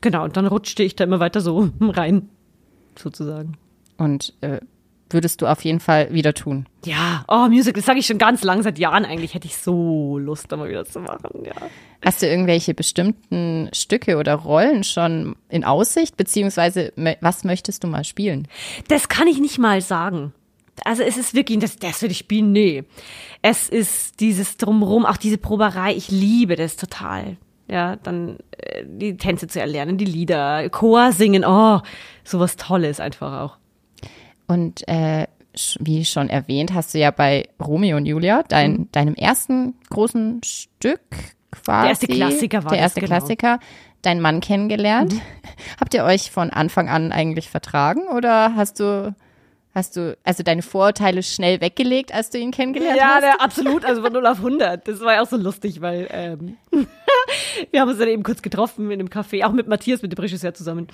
[0.00, 2.28] Genau, und dann rutschte ich da immer weiter so rein,
[2.98, 3.58] sozusagen.
[3.96, 4.58] Und äh,
[5.12, 6.66] würdest du auf jeden Fall wieder tun?
[6.84, 10.18] Ja, oh, Musical, das sage ich schon ganz lang, seit Jahren eigentlich hätte ich so
[10.18, 11.52] Lust, da mal wieder zu machen, ja.
[12.04, 18.04] Hast du irgendwelche bestimmten Stücke oder Rollen schon in Aussicht, beziehungsweise was möchtest du mal
[18.04, 18.48] spielen?
[18.88, 20.32] Das kann ich nicht mal sagen
[20.84, 22.84] also es ist wirklich, das, das würde ich spielen, nee.
[23.42, 27.36] Es ist dieses Drumherum, auch diese Proberei, ich liebe das total.
[27.68, 31.80] Ja, dann äh, die Tänze zu erlernen, die Lieder, Chor singen, oh,
[32.24, 33.59] sowas Tolles einfach auch.
[34.50, 35.28] Und äh,
[35.78, 38.88] wie schon erwähnt, hast du ja bei Romeo und Julia, dein, mhm.
[38.90, 41.00] deinem ersten großen Stück
[41.52, 41.82] quasi.
[41.82, 43.10] Der erste Klassiker war Der erste genau.
[43.10, 43.60] Klassiker,
[44.02, 45.12] deinen Mann kennengelernt.
[45.14, 45.20] Mhm.
[45.80, 49.14] Habt ihr euch von Anfang an eigentlich vertragen oder hast du
[49.72, 53.22] Hast du also deine Vorurteile schnell weggelegt, als du ihn kennengelernt ja, hast?
[53.22, 53.84] Ja, absolut.
[53.84, 54.88] Also von 0 auf 100.
[54.88, 56.56] Das war ja auch so lustig, weil ähm,
[57.70, 60.18] wir haben uns dann eben kurz getroffen in einem Café, auch mit Matthias, mit dem
[60.18, 60.88] Regisseur zusammen.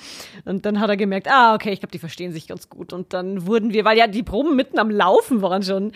[0.45, 2.93] Und dann hat er gemerkt, ah, okay, ich glaube, die verstehen sich ganz gut.
[2.93, 5.93] Und dann wurden wir, weil ja die Proben mitten am Laufen waren schon,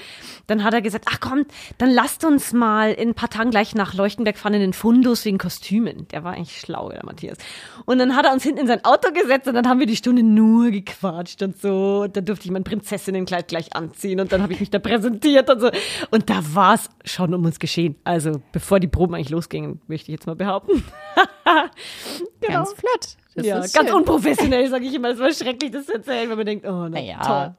[0.46, 1.44] dann hat er gesagt, ach komm,
[1.76, 5.26] dann lasst uns mal in ein paar Tagen gleich nach Leuchtenberg fahren in den Fundus
[5.26, 6.08] wegen Kostümen.
[6.08, 7.36] Der war eigentlich schlau, der Matthias.
[7.84, 9.96] Und dann hat er uns hinten in sein Auto gesetzt und dann haben wir die
[9.96, 12.04] Stunde nur gequatscht und so.
[12.04, 15.50] Und dann durfte ich mein Prinzessinnenkleid gleich anziehen und dann habe ich mich da präsentiert
[15.50, 15.70] und so.
[16.12, 17.96] Und da war es schon um uns geschehen.
[18.04, 20.84] Also bevor die Proben eigentlich losgingen, möchte ich jetzt mal behaupten.
[22.40, 22.54] genau.
[22.58, 23.16] Ganz flott.
[23.34, 23.92] Das ja, ganz schön.
[23.92, 25.10] unprofessionell, sage ich immer.
[25.10, 27.20] Es war schrecklich, das zu erzählen, wenn man denkt, oh, na, naja.
[27.20, 27.54] toll.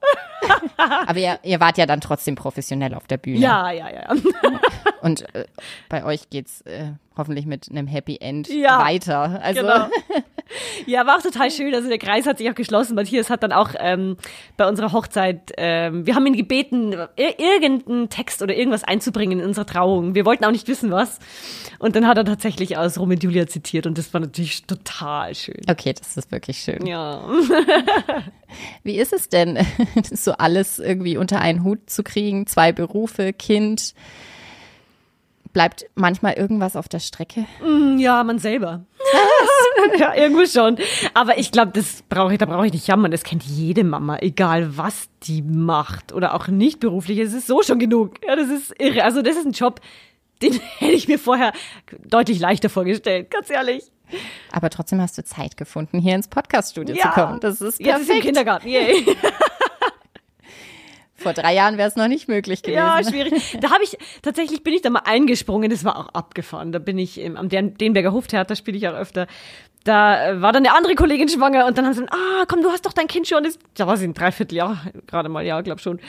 [0.78, 3.39] Aber ihr, ihr wart ja dann trotzdem professionell auf der Bühne.
[3.39, 4.08] Ja, ja, ja.
[5.02, 5.45] Und äh,
[5.89, 9.41] bei euch geht's äh, hoffentlich mit einem Happy End ja, weiter.
[9.41, 9.89] Also genau.
[10.86, 11.74] Ja, war auch total schön.
[11.74, 12.96] Also der Kreis hat sich auch geschlossen.
[12.96, 14.18] Matthias hat dann auch ähm,
[14.58, 19.46] bei unserer Hochzeit, ähm, wir haben ihn gebeten, ir irgendeinen Text oder irgendwas einzubringen in
[19.46, 20.16] unserer Trauung.
[20.16, 21.20] Wir wollten auch nicht wissen, was.
[21.80, 25.36] Und dann hat er tatsächlich aus Rom und Julia zitiert und das war natürlich total
[25.36, 25.62] schön.
[25.70, 26.86] Okay, das ist wirklich schön.
[26.86, 27.24] Ja.
[28.84, 29.60] Wie ist es denn,
[30.04, 32.48] so alles irgendwie unter einen Hut zu kriegen?
[32.48, 33.94] Zwei Berufe, Kind.
[35.54, 37.46] Bleibt manchmal irgendwas auf der Strecke?
[37.62, 38.86] Mm, ja, man selber.
[39.97, 40.78] ja, irgendwo schon.
[41.13, 43.12] Aber ich glaube, das brauche ich, da brauche ich nicht jammern.
[43.12, 47.19] Das kennt jede Mama, egal was die macht oder auch nicht beruflich.
[47.19, 48.15] Es ist so schon genug.
[48.26, 49.04] Ja, das ist irre.
[49.04, 49.80] Also das ist ein Job,
[50.41, 51.54] den hätte ich mir vorher
[52.06, 53.91] deutlich leichter vorgestellt, ganz ehrlich.
[54.52, 57.04] Aber trotzdem hast du Zeit gefunden, hier ins Podcaststudio Ja.
[57.04, 57.39] zu kommen.
[57.39, 58.21] Das ist Jetzt ist im perfekt.
[58.26, 58.67] Kindergarten.
[58.67, 59.06] Yay.
[61.21, 62.77] Vor drei Jahren wäre es noch nicht möglich gewesen.
[62.77, 63.57] Ja, schwierig.
[63.62, 66.71] Da habe ich, tatsächlich bin ich da mal eingesprungen, das war auch abgefahren.
[66.71, 69.27] Da bin ich im, am Den- Denberger Hoftheater, spiele ich auch öfter.
[69.84, 72.62] Da äh, war dann eine andere Kollegin schwanger und dann haben sie gesagt, ah, komm,
[72.62, 75.60] du hast doch dein Kind schon, das, da war sie ein Dreivierteljahr, gerade mal, ja,
[75.62, 75.99] glaub schon.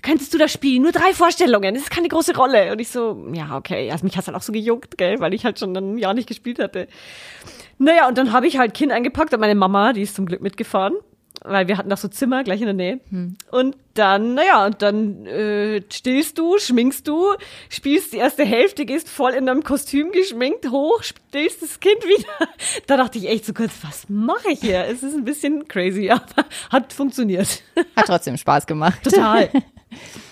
[0.00, 0.82] Könntest du das spielen?
[0.82, 2.72] Nur drei Vorstellungen, das ist keine große Rolle.
[2.72, 5.44] Und ich so, ja, okay, also mich hat's dann auch so gejuckt, gell, weil ich
[5.44, 6.88] halt schon ein Jahr nicht gespielt hatte.
[7.76, 10.40] Naja, und dann habe ich halt Kind eingepackt und meine Mama, die ist zum Glück
[10.40, 10.94] mitgefahren,
[11.42, 13.00] weil wir hatten da so Zimmer gleich in der Nähe.
[13.50, 17.34] Und dann, naja, und dann äh, stillst du, schminkst du,
[17.68, 22.28] spielst die erste Hälfte, gehst voll in deinem Kostüm geschminkt hoch, stillst das Kind wieder.
[22.86, 24.84] Da dachte ich echt so kurz, was mache ich hier?
[24.84, 27.62] Es ist ein bisschen crazy, aber hat funktioniert.
[27.96, 29.02] Hat trotzdem Spaß gemacht.
[29.02, 29.50] Total.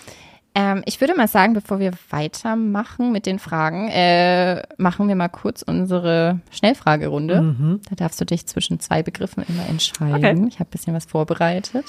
[0.55, 5.29] Ähm, ich würde mal sagen, bevor wir weitermachen mit den Fragen, äh, machen wir mal
[5.29, 7.79] kurz unsere Schnellfragerunde.
[7.89, 10.39] Da darfst du dich zwischen zwei Begriffen immer entscheiden.
[10.39, 10.47] Okay.
[10.49, 11.85] Ich habe ein bisschen was vorbereitet.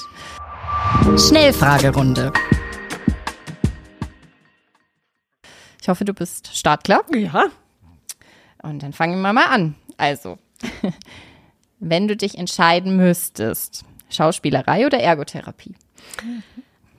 [1.17, 2.33] Schnellfragerunde.
[5.81, 7.01] Ich hoffe, du bist startklar.
[7.15, 7.47] Ja.
[8.63, 9.75] Und dann fangen wir mal an.
[9.97, 10.39] Also,
[11.81, 15.75] wenn du dich entscheiden müsstest, Schauspielerei oder Ergotherapie?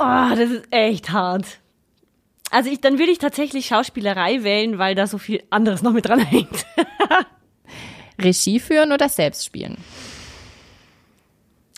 [0.02, 1.60] Oh, das ist echt hart.
[2.50, 6.08] Also ich, dann würde ich tatsächlich Schauspielerei wählen, weil da so viel anderes noch mit
[6.08, 6.66] dran hängt.
[8.20, 9.78] Regie führen oder selbst spielen?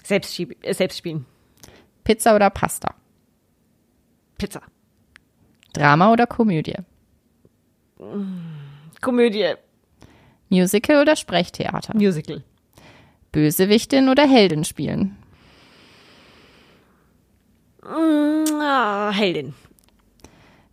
[0.04, 1.26] Selbst, äh, selbst spielen.
[2.06, 2.96] Pizza oder Pasta?
[4.38, 4.62] Pizza.
[5.74, 6.78] Drama oder Komödie?
[9.02, 9.54] Komödie.
[10.50, 11.94] Musical oder Sprechtheater?
[11.96, 12.44] Musical.
[13.32, 15.18] Bösewichtin oder Heldin spielen?
[17.84, 19.54] Mm, ah, Heldin.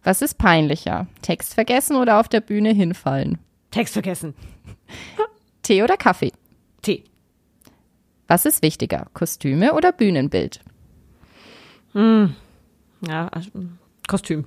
[0.03, 1.07] Was ist peinlicher?
[1.23, 3.39] Text vergessen oder auf der Bühne hinfallen?
[3.71, 4.35] Text vergessen.
[5.63, 6.33] Tee oder Kaffee?
[6.83, 7.05] T.
[8.27, 9.07] Was ist wichtiger?
[9.13, 10.61] Kostüme oder Bühnenbild?
[11.93, 14.47] Ja, also, mm, Kostüm.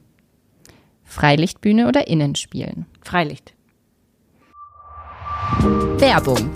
[1.03, 2.85] Freilichtbühne oder Innenspielen?
[3.01, 3.53] Freilicht.
[5.97, 6.49] Werbung.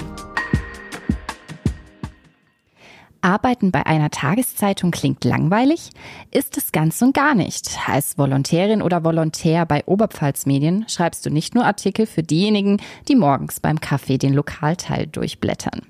[3.27, 5.89] Arbeiten bei einer Tageszeitung klingt langweilig?
[6.31, 7.77] Ist es ganz und gar nicht.
[7.85, 12.77] Als Volontärin oder Volontär bei Oberpfalz Medien schreibst du nicht nur Artikel für diejenigen,
[13.09, 15.81] die morgens beim Kaffee den Lokalteil durchblättern.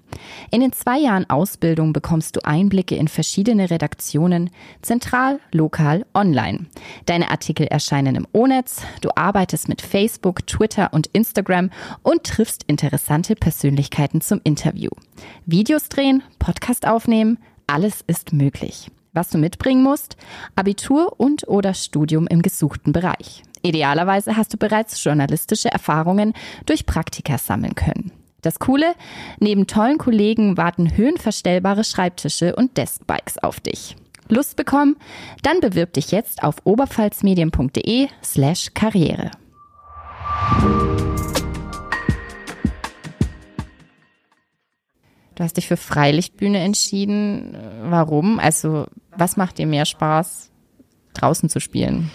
[0.52, 4.50] In den zwei Jahren Ausbildung bekommst du Einblicke in verschiedene Redaktionen,
[4.82, 6.65] zentral, lokal, online.
[7.06, 11.69] Deine Artikel erscheinen im O-Netz, du arbeitest mit Facebook, Twitter und Instagram
[12.02, 14.89] und triffst interessante Persönlichkeiten zum Interview.
[15.45, 17.27] Videos drehen, Podcast aufnehmen,
[17.68, 18.90] alles ist möglich.
[19.13, 20.16] Was du mitbringen musst?
[20.56, 23.44] Abitur und oder Studium im gesuchten Bereich.
[23.63, 26.34] Idealerweise hast du bereits journalistische Erfahrungen
[26.66, 28.12] durch Praktika sammeln können.
[28.42, 28.94] Das Coole,
[29.40, 33.96] neben tollen Kollegen warten höhenverstellbare Schreibtische und Deskbikes auf dich.
[34.30, 34.98] Lust bekommen?
[35.44, 39.32] Dann bewirb dich jetzt auf oberpfalzmedien.de slash Karriere.
[45.38, 47.56] Du hast dich für Freilichtbühne entschieden.
[47.84, 48.39] Warum?
[48.39, 50.50] Also, was macht dir mehr Spaß,
[51.13, 52.10] draußen zu spielen?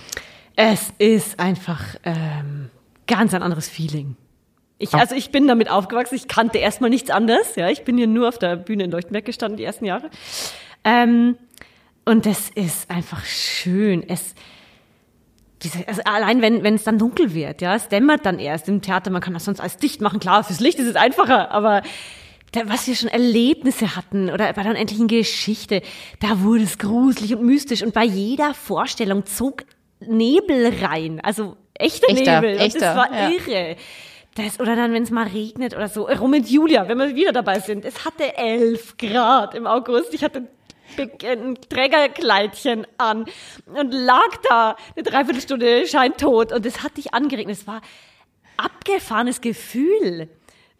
[0.57, 2.69] Es ist einfach ähm,
[3.07, 4.17] ganz ein anderes Feeling.
[4.79, 7.55] Ich, also ich bin damit aufgewachsen, ich kannte erstmal nichts anderes.
[7.55, 10.11] Ja, ich bin hier nur auf der Bühne in Leuchtenberg gestanden die ersten Jahre.
[10.83, 11.37] Ähm,
[12.05, 14.03] und das ist einfach schön.
[14.09, 14.35] Es,
[15.63, 18.83] diese, also allein wenn wenn es dann dunkel wird, ja, es dämmert dann erst im
[18.83, 19.13] Theater.
[19.13, 20.19] Man kann das sonst alles dicht machen.
[20.19, 21.83] Klar, fürs Licht ist es einfacher, aber
[22.53, 25.83] da, was wir schon Erlebnisse hatten oder bei der unendlichen Geschichte,
[26.21, 29.65] da wurde es gruselig und mystisch und bei jeder Vorstellung zog
[30.01, 32.55] Nebel rein, also echter, Echter, Nebel.
[32.55, 33.31] Und echter, das war ja.
[33.31, 33.77] irre.
[34.35, 36.07] Das, oder dann, wenn es mal regnet oder so.
[36.07, 37.85] Rom und Julia, wenn wir wieder dabei sind.
[37.85, 40.15] Es hatte elf Grad im August.
[40.15, 40.49] Ich hatte
[40.99, 43.27] ein Trägerkleidchen an
[43.67, 47.59] und lag da eine Dreiviertelstunde scheintot und es hat dich angeregnet.
[47.59, 47.83] Es war
[48.57, 50.29] abgefahrenes Gefühl.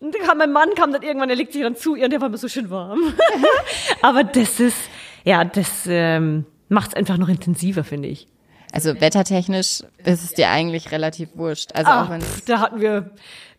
[0.03, 2.11] Und dann kam mein Mann, kam dann irgendwann, er legt sich dann zu ihr und
[2.11, 3.15] der war immer so schön warm.
[4.03, 4.77] Aber das ist,
[5.23, 8.27] ja, das ähm, macht es einfach noch intensiver, finde ich.
[8.73, 11.71] Also wettertechnisch ist es dir eigentlich relativ wurscht.
[11.75, 13.11] Also Ah, auch wenn da hatten wir,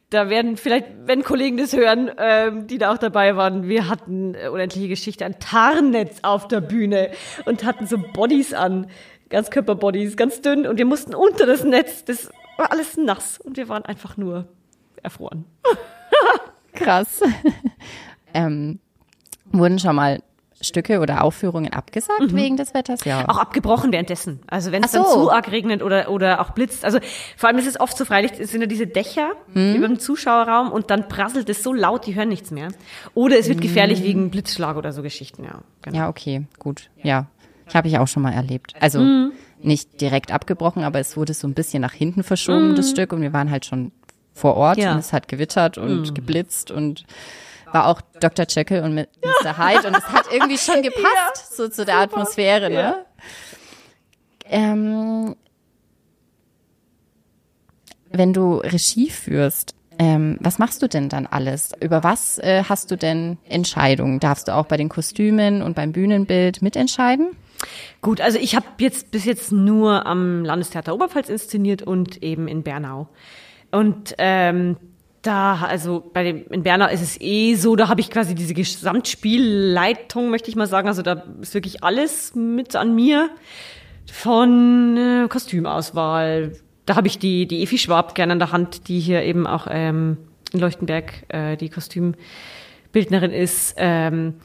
[0.09, 4.35] da werden vielleicht, wenn Kollegen das hören, ähm, die da auch dabei waren, wir hatten
[4.35, 7.11] äh, unendliche Geschichte, ein Tarnnetz auf der Bühne
[7.45, 8.87] und hatten so Bodies an,
[9.29, 13.69] Ganzkörperbodies, ganz dünn und wir mussten unter das Netz, das war alles nass und wir
[13.69, 14.49] waren einfach nur
[15.01, 15.45] erfroren.
[16.73, 17.21] Krass.
[18.33, 18.79] ähm,
[19.51, 20.21] wurden schon mal
[20.63, 22.35] Stücke oder Aufführungen abgesagt mhm.
[22.35, 23.03] wegen des Wetters?
[23.05, 23.27] Ja.
[23.27, 24.39] Auch abgebrochen währenddessen.
[24.47, 24.99] Also wenn es so.
[24.99, 26.85] dann zu arg regnet oder, oder auch blitzt.
[26.85, 26.99] Also
[27.37, 29.75] vor allem ist es oft so freilich, es sind ja diese Dächer mhm.
[29.75, 32.69] über dem Zuschauerraum und dann prasselt es so laut, die hören nichts mehr.
[33.13, 33.63] Oder es wird mhm.
[33.63, 35.59] gefährlich wegen Blitzschlag oder so Geschichten, ja.
[35.81, 35.97] Genau.
[35.97, 36.89] Ja, okay, gut.
[37.01, 37.27] Ja.
[37.67, 38.73] Ich habe ich auch schon mal erlebt.
[38.79, 39.31] Also mhm.
[39.61, 42.91] nicht direkt abgebrochen, aber es wurde so ein bisschen nach hinten verschoben, das mhm.
[42.91, 43.91] Stück, und wir waren halt schon
[44.33, 44.93] vor Ort ja.
[44.93, 46.13] und es hat gewittert und mhm.
[46.13, 47.05] geblitzt und
[47.71, 48.45] war auch Dr.
[48.47, 49.57] Jekyll und Mr.
[49.57, 52.17] Hyde und es hat irgendwie schon gepasst, ja, so zu der super.
[52.17, 52.75] Atmosphäre, ne?
[52.75, 53.05] Ja.
[54.45, 55.35] Ähm,
[58.11, 61.71] wenn du Regie führst, ähm, was machst du denn dann alles?
[61.79, 64.19] Über was äh, hast du denn Entscheidungen?
[64.19, 67.35] Darfst du auch bei den Kostümen und beim Bühnenbild mitentscheiden?
[68.01, 72.63] Gut, also ich habe jetzt bis jetzt nur am Landestheater Oberpfalz inszeniert und eben in
[72.63, 73.07] Bernau.
[73.73, 74.77] Und ähm,
[75.23, 78.53] da, also bei dem, in Bernau ist es eh so, da habe ich quasi diese
[78.53, 80.87] Gesamtspielleitung, möchte ich mal sagen.
[80.87, 83.29] Also da ist wirklich alles mit an mir.
[84.11, 86.51] Von äh, Kostümauswahl.
[86.85, 89.65] Da habe ich die, die Efi Schwab gerne an der Hand, die hier eben auch
[89.69, 90.17] ähm,
[90.51, 93.73] in Leuchtenberg äh, die Kostümbildnerin ist.
[93.77, 94.35] Ähm,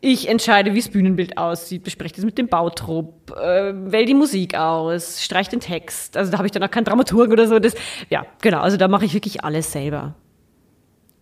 [0.00, 4.54] ich entscheide, wie das Bühnenbild aussieht, bespreche das mit dem Bautrupp, äh, wähle die Musik
[4.54, 6.16] aus, streiche den Text.
[6.16, 7.58] Also da habe ich dann auch keinen Dramaturg oder so.
[7.58, 7.74] Das,
[8.08, 8.60] ja, genau.
[8.60, 10.14] Also da mache ich wirklich alles selber.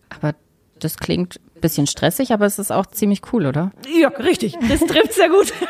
[0.09, 0.33] Aber
[0.79, 3.71] das klingt ein bisschen stressig, aber es ist auch ziemlich cool, oder?
[3.93, 4.57] Ja, richtig.
[4.69, 5.53] Das trifft sehr gut.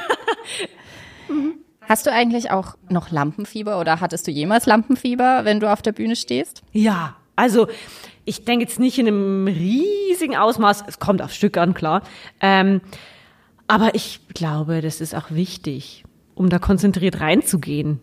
[1.81, 5.91] Hast du eigentlich auch noch Lampenfieber oder hattest du jemals Lampenfieber, wenn du auf der
[5.91, 6.61] Bühne stehst?
[6.71, 7.67] Ja, also
[8.29, 12.03] ich denke jetzt nicht in einem riesigen Ausmaß, es kommt auf Stück an, klar.
[12.39, 12.79] Ähm,
[13.67, 16.03] aber ich glaube, das ist auch wichtig,
[16.35, 17.99] um da konzentriert reinzugehen.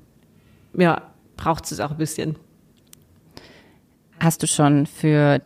[0.76, 1.02] Ja,
[1.36, 2.34] braucht es auch ein bisschen.
[4.18, 5.40] Hast du schon für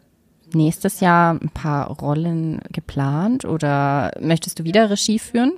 [0.54, 5.52] nächstes Jahr ein paar Rollen geplant oder möchtest du wieder Regie führen?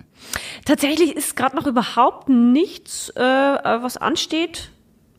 [0.65, 4.73] Tatsächlich ist gerade noch überhaupt nichts, äh, was ansteht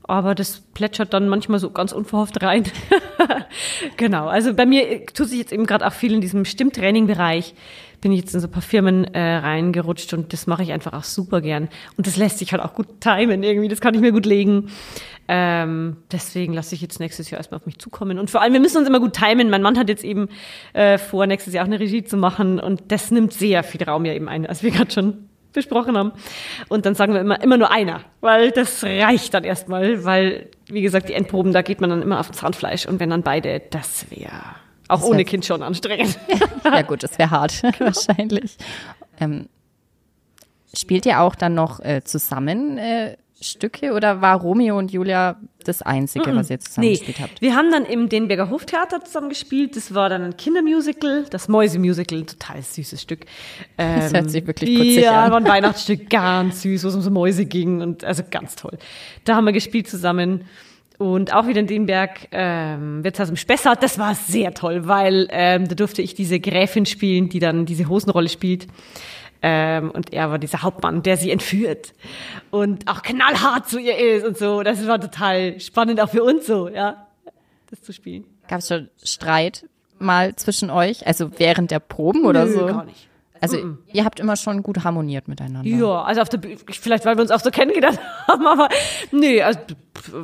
[0.03, 2.63] aber das plätschert dann manchmal so ganz unverhofft rein.
[3.97, 7.55] genau, also bei mir tut sich jetzt eben gerade auch viel in diesem Stimmtraining-Bereich.
[8.01, 10.91] Bin ich jetzt in so ein paar Firmen äh, reingerutscht und das mache ich einfach
[10.91, 11.69] auch super gern.
[11.95, 14.69] Und das lässt sich halt auch gut timen irgendwie, das kann ich mir gut legen.
[15.29, 18.19] Ähm, deswegen lasse ich jetzt nächstes Jahr erstmal auf mich zukommen.
[18.19, 19.49] Und vor allem, wir müssen uns immer gut timen.
[19.49, 20.27] Mein Mann hat jetzt eben
[20.73, 24.03] äh, vor, nächstes Jahr auch eine Regie zu machen und das nimmt sehr viel Raum
[24.03, 26.11] ja eben ein, als wir gerade schon besprochen haben.
[26.69, 30.81] Und dann sagen wir immer, immer nur einer, weil das reicht dann erstmal, weil, wie
[30.81, 34.09] gesagt, die Endproben, da geht man dann immer auf Zahnfleisch und wenn dann beide, das
[34.09, 34.31] wäre
[34.87, 36.17] auch das ohne Kind schon anstrengend.
[36.63, 37.79] ja gut, das wäre hart, genau.
[37.79, 38.57] wahrscheinlich.
[39.19, 39.47] Ähm,
[40.75, 45.81] spielt ihr auch dann noch äh, zusammen äh, Stücke oder war Romeo und Julia das
[45.81, 46.39] Einzige, mm -mm.
[46.39, 46.93] was ihr zusammen nee.
[46.93, 47.41] gespielt habt?
[47.41, 49.75] Wir haben dann im Denberger Hoftheater zusammen gespielt.
[49.75, 53.25] Das war dann ein Kindermusical, das Mäusemusical, ein total süßes Stück.
[53.77, 55.25] Ähm, das hört sich wirklich putzig ja, an.
[55.25, 58.55] Ja, war ein Weihnachtsstück, ganz süß, wo es um so Mäuse ging und also ganz
[58.55, 58.77] toll.
[59.25, 60.45] Da haben wir gespielt zusammen.
[60.99, 65.67] Und auch wieder in Denberg, ähm, Wirtshaus im Spessart, das war sehr toll, weil ähm,
[65.67, 68.67] da durfte ich diese Gräfin spielen, die dann diese Hosenrolle spielt.
[69.45, 71.93] Ähm, und er war dieser Hauptmann, der sie entführt
[72.49, 74.63] und auch knallhart zu ihr ist und so.
[74.63, 77.07] Das war total spannend auch für uns so, ja,
[77.69, 78.23] das zu spielen.
[78.47, 79.65] Gab es schon Streit
[79.99, 82.65] mal zwischen euch, also während der Proben oder Nö, so?
[82.67, 83.09] gar nicht.
[83.41, 83.77] Also mm -mm.
[83.91, 85.69] ihr habt immer schon gut harmoniert miteinander.
[85.69, 88.69] Ja, also auf der Bühne, vielleicht weil wir uns auch so kennengelernt haben, aber
[89.11, 89.59] nee, also,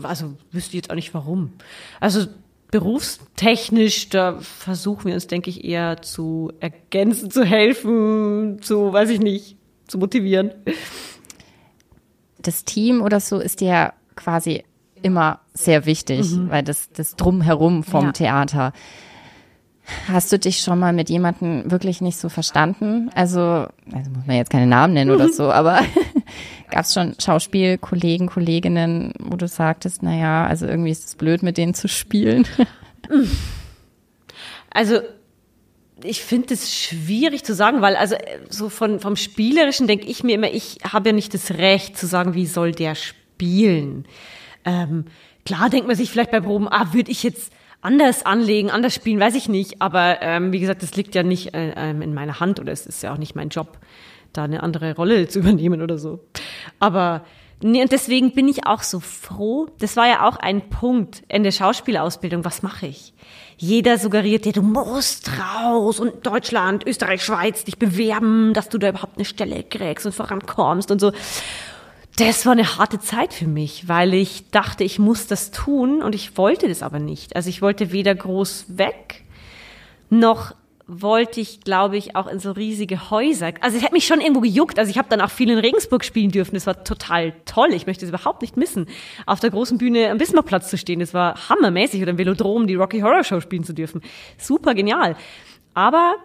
[0.03, 1.51] also wüsste jetzt auch nicht warum.
[1.99, 2.27] Also
[2.71, 9.19] berufstechnisch, da versuchen wir uns, denke ich, eher zu ergänzen, zu helfen, zu, weiß ich
[9.19, 10.51] nicht, zu motivieren.
[12.37, 14.63] Das Team oder so ist ja quasi
[15.01, 16.49] immer sehr wichtig, mhm.
[16.49, 18.11] weil das, das Drumherum vom ja.
[18.11, 18.73] Theater.
[20.07, 23.09] Hast du dich schon mal mit jemandem wirklich nicht so verstanden?
[23.15, 23.39] Also,
[23.91, 25.79] also muss man jetzt keine Namen nennen oder so, aber
[26.69, 31.57] gab es schon Schauspielkollegen, Kolleginnen, wo du sagtest, naja, also irgendwie ist es blöd, mit
[31.57, 32.47] denen zu spielen?
[34.71, 34.99] Also,
[36.03, 38.15] ich finde es schwierig zu sagen, weil also
[38.49, 42.05] so von vom spielerischen denke ich mir immer, ich habe ja nicht das Recht zu
[42.05, 44.05] sagen, wie soll der spielen.
[44.63, 45.05] Ähm,
[45.45, 49.19] klar denkt man sich vielleicht bei Proben, ah, würde ich jetzt anders anlegen, anders spielen,
[49.19, 49.81] weiß ich nicht.
[49.81, 52.85] Aber ähm, wie gesagt, das liegt ja nicht äh, ähm, in meiner Hand oder es
[52.85, 53.79] ist ja auch nicht mein Job,
[54.33, 56.19] da eine andere Rolle zu übernehmen oder so.
[56.79, 57.23] Aber
[57.61, 59.67] nee, und deswegen bin ich auch so froh.
[59.79, 62.45] Das war ja auch ein Punkt in der Schauspielausbildung.
[62.45, 63.13] Was mache ich?
[63.57, 68.89] Jeder suggeriert dir, du musst raus und Deutschland, Österreich, Schweiz dich bewerben, dass du da
[68.89, 71.11] überhaupt eine Stelle kriegst und vorankommst und so
[72.19, 76.15] das war eine harte Zeit für mich, weil ich dachte, ich muss das tun und
[76.15, 77.35] ich wollte das aber nicht.
[77.35, 79.23] Also ich wollte weder groß weg,
[80.09, 80.53] noch
[80.89, 83.53] wollte ich, glaube ich, auch in so riesige Häuser.
[83.61, 84.79] Also es hat mich schon irgendwo gejuckt.
[84.79, 86.55] Also ich habe dann auch viel in Regensburg spielen dürfen.
[86.55, 87.69] Das war total toll.
[87.73, 88.87] Ich möchte es überhaupt nicht missen,
[89.27, 90.99] auf der großen Bühne am Bismarckplatz zu stehen.
[90.99, 94.01] Das war hammermäßig oder im Velodrom die Rocky Horror Show spielen zu dürfen.
[94.39, 95.15] Super genial.
[95.75, 96.15] Aber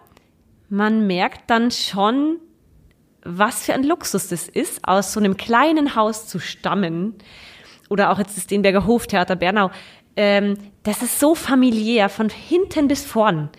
[0.71, 2.39] man merkt dann schon,
[3.23, 7.17] was für ein Luxus das ist, aus so einem kleinen Haus zu stammen.
[7.91, 9.71] Oder auch jetzt das Denberger Hoftheater Bernau.
[10.17, 13.51] Ähm, das ist so familiär, von hinten bis vorn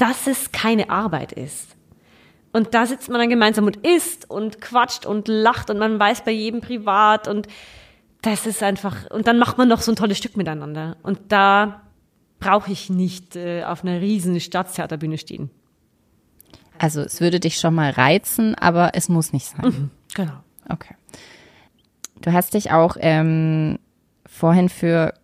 [0.00, 1.76] dass es keine Arbeit ist.
[2.52, 6.24] Und da sitzt man dann gemeinsam und isst und quatscht und lacht und man weiß
[6.24, 7.46] bei jedem privat und
[8.22, 10.96] das ist einfach, und dann macht man noch so ein tolles Stück miteinander.
[11.02, 11.82] Und da
[12.38, 15.50] brauche ich nicht äh, auf einer riesen Staatstheaterbühne stehen.
[16.78, 19.66] Also es würde dich schon mal reizen, aber es muss nicht sein.
[19.66, 20.32] Mhm, genau.
[20.68, 20.94] Okay.
[22.20, 23.78] Du hast dich auch ähm,
[24.26, 25.14] vorhin für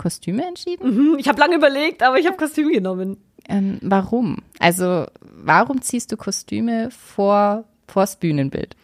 [0.00, 0.94] Kostüme entschieden?
[0.94, 3.18] Mhm, ich habe lange überlegt, aber ich habe Kostüme genommen.
[3.48, 4.38] Ähm, warum?
[4.58, 8.76] Also, warum ziehst du Kostüme vor vors Bühnenbild?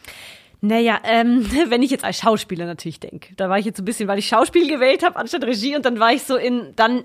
[0.61, 3.35] Naja, ähm, wenn ich jetzt als Schauspieler natürlich denke.
[3.37, 5.87] Da war ich jetzt so ein bisschen, weil ich Schauspiel gewählt habe anstatt Regie und
[5.87, 7.05] dann war ich so in, dann,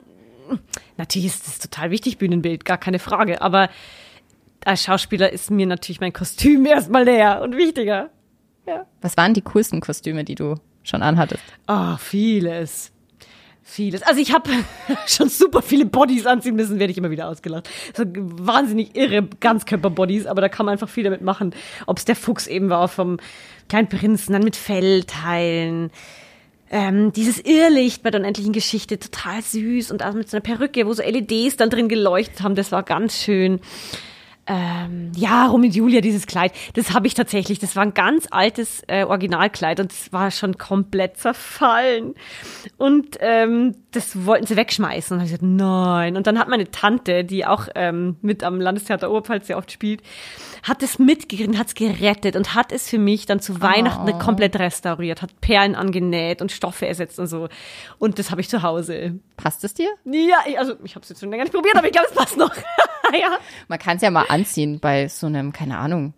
[0.97, 3.69] natürlich ist das total wichtig, Bühnenbild, gar keine Frage, aber
[4.65, 8.09] als Schauspieler ist mir natürlich mein Kostüm erstmal näher und wichtiger.
[8.67, 8.85] Ja.
[9.01, 11.43] Was waren die coolsten Kostüme, die du schon anhattest?
[11.65, 12.91] Ah, oh, vieles.
[13.63, 14.01] Vieles.
[14.01, 14.49] Also ich habe
[15.07, 17.69] schon super viele Bodies anziehen müssen, werde ich immer wieder ausgelacht.
[17.95, 21.53] So wahnsinnig irre Ganzkörper-Bodies, aber da kann man einfach viel damit machen.
[21.85, 23.17] Ob es der Fuchs eben war vom
[23.69, 25.91] kleinen Prinzen, dann mit Fellteilen.
[26.69, 30.87] Ähm, dieses Irrlicht bei der unendlichen Geschichte, total süß und auch mit so einer Perücke,
[30.87, 33.59] wo so LEDs dann drin geleuchtet haben, das war ganz schön.
[34.47, 37.59] Ähm, ja, Rom und Julia, dieses Kleid, das habe ich tatsächlich.
[37.59, 42.15] Das war ein ganz altes äh, Originalkleid und es war schon komplett zerfallen.
[42.77, 45.17] Und ähm, das wollten sie wegschmeißen.
[45.17, 46.15] Und ich gesagt, nein.
[46.15, 50.01] Und dann hat meine Tante, die auch ähm, mit am Landestheater Oberpfalz sehr oft spielt,
[50.63, 54.17] hat es mitgekriegt, hat es gerettet und hat es für mich dann zu Weihnachten oh.
[54.19, 57.49] komplett restauriert, hat Perlen angenäht und Stoffe ersetzt und so.
[57.99, 59.19] Und das habe ich zu Hause.
[59.35, 59.89] Passt es dir?
[60.05, 62.37] Ja, also ich habe es jetzt schon länger nicht probiert, aber ich glaube, es passt
[62.37, 62.55] noch.
[63.13, 63.37] ja.
[63.67, 66.13] Man kann es ja mal anziehen bei so einem, keine Ahnung,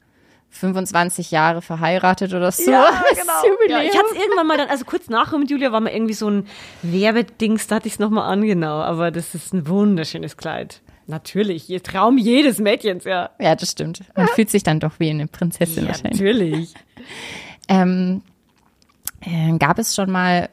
[0.54, 2.70] 25 Jahre verheiratet oder so.
[2.72, 3.58] Ja, genau.
[3.68, 6.14] Ja, ich hatte es irgendwann mal dann, also kurz nach mit Julia war mal irgendwie
[6.14, 6.47] so ein
[6.84, 8.82] Werbedings, da hatte ich es nochmal an, genau.
[8.82, 10.82] Aber das ist ein wunderschönes Kleid.
[11.08, 13.32] Natürlich, ihr Traum jedes Mädchens, ja.
[13.39, 14.04] Ja, das stimmt.
[14.16, 16.22] Man fühlt sich dann doch wie eine Prinzessin ja, wahrscheinlich.
[16.22, 16.74] Natürlich.
[17.68, 18.22] ähm,
[19.22, 20.49] äh, gab es schon mal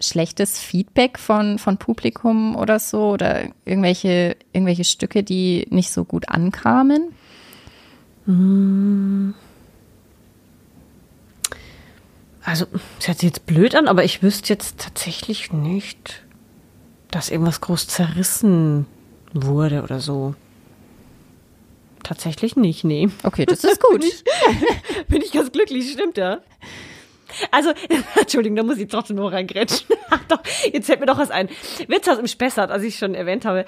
[0.00, 6.30] schlechtes Feedback von, von Publikum oder so oder irgendwelche, irgendwelche Stücke, die nicht so gut
[6.30, 7.12] ankamen?
[12.42, 12.66] Also,
[12.98, 16.22] es hört sich jetzt blöd an, aber ich wüsste jetzt tatsächlich nicht,
[17.10, 18.86] dass irgendwas groß zerrissen
[19.32, 20.34] wurde oder so.
[22.02, 23.08] Tatsächlich nicht, nee.
[23.22, 24.00] Okay, das ist gut.
[24.00, 26.40] bin, ich, bin ich ganz glücklich, stimmt ja.
[27.50, 27.72] Also,
[28.20, 29.86] Entschuldigung, da muss ich trotzdem noch reingrätschen.
[30.28, 30.40] doch,
[30.72, 31.48] jetzt fällt mir doch was ein.
[31.88, 33.64] Wirtshaus im Spessart, als ich schon erwähnt habe,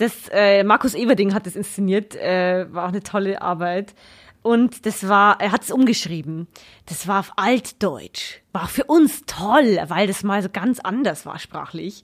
[0.00, 3.94] das äh, Markus Everding hat das inszeniert, äh, war auch eine tolle Arbeit.
[4.42, 6.48] Und das war, er hat es umgeschrieben.
[6.86, 8.40] Das war auf Altdeutsch.
[8.52, 12.02] War für uns toll, weil das mal so ganz anders war sprachlich.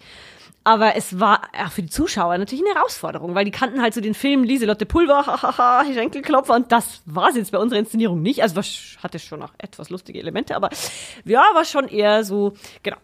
[0.62, 4.00] Aber es war auch für die Zuschauer natürlich eine Herausforderung, weil die kannten halt so
[4.00, 8.42] den Film Lieselotte Pulver, hahaha, Schenkelklopfer und das war es jetzt bei unserer Inszenierung nicht.
[8.42, 10.70] Also was, hatte schon auch etwas lustige Elemente, aber
[11.24, 12.96] ja, war schon eher so, genau.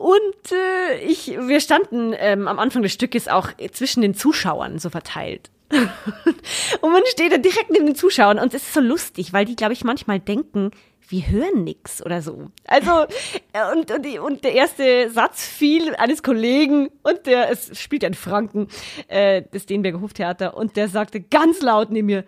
[0.00, 4.88] Und äh, ich, wir standen ähm, am Anfang des Stückes auch zwischen den Zuschauern so
[4.88, 5.50] verteilt.
[5.70, 9.56] und man steht da direkt neben den Zuschauern und es ist so lustig, weil die,
[9.56, 10.70] glaube ich, manchmal denken,
[11.06, 12.50] wir hören nix oder so.
[12.64, 13.04] Also,
[13.52, 18.08] äh, und, und, und der erste Satz fiel eines Kollegen und der, es spielt ja
[18.08, 18.68] in Franken,
[19.08, 22.24] äh, das Denberger Hoftheater, und der sagte ganz laut neben mir,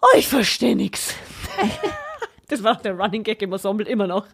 [0.00, 1.14] oh, ich verstehe nix.
[2.48, 4.26] das war der Running Gag im Ensemble immer noch.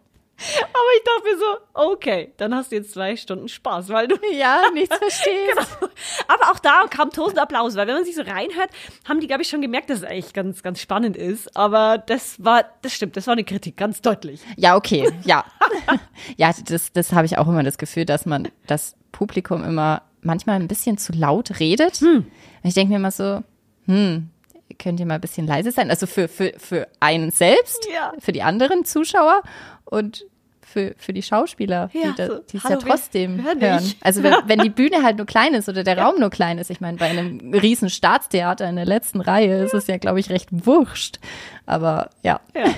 [0.63, 4.17] Aber ich dachte mir so, okay, dann hast du jetzt zwei Stunden Spaß, weil du
[4.33, 5.55] ja nichts verstehst.
[5.55, 5.93] genau.
[6.29, 8.71] Aber auch da kam tosend Applaus, weil wenn man sich so reinhört,
[9.09, 11.57] haben die, glaube ich, schon gemerkt, dass es eigentlich ganz, ganz spannend ist.
[11.57, 14.41] Aber das war, das stimmt, das war eine Kritik, ganz deutlich.
[14.57, 15.45] Ja, okay, ja.
[16.37, 20.57] ja, das, das habe ich auch immer das Gefühl, dass man das Publikum immer manchmal
[20.57, 21.97] ein bisschen zu laut redet.
[21.97, 22.27] Hm.
[22.63, 23.43] ich denke mir immer so,
[23.87, 24.31] hm,
[24.79, 25.91] könnt ihr mal ein bisschen leise sein?
[25.91, 28.13] Also für, für, für einen selbst, ja.
[28.19, 29.43] für die anderen Zuschauer
[29.85, 30.27] und
[30.71, 33.93] für, für die Schauspieler, ja, die, da, so, es ja trotzdem wir hören.
[34.01, 36.71] Also wenn, wenn die Bühne halt nur klein ist oder der Raum nur klein ist,
[36.71, 40.31] ich meine, bei einem riesen Staatstheater in der letzten Reihe ist es ja, glaube ich,
[40.31, 41.19] recht wurscht.
[41.67, 42.41] Aber ja.
[42.55, 42.73] Ja,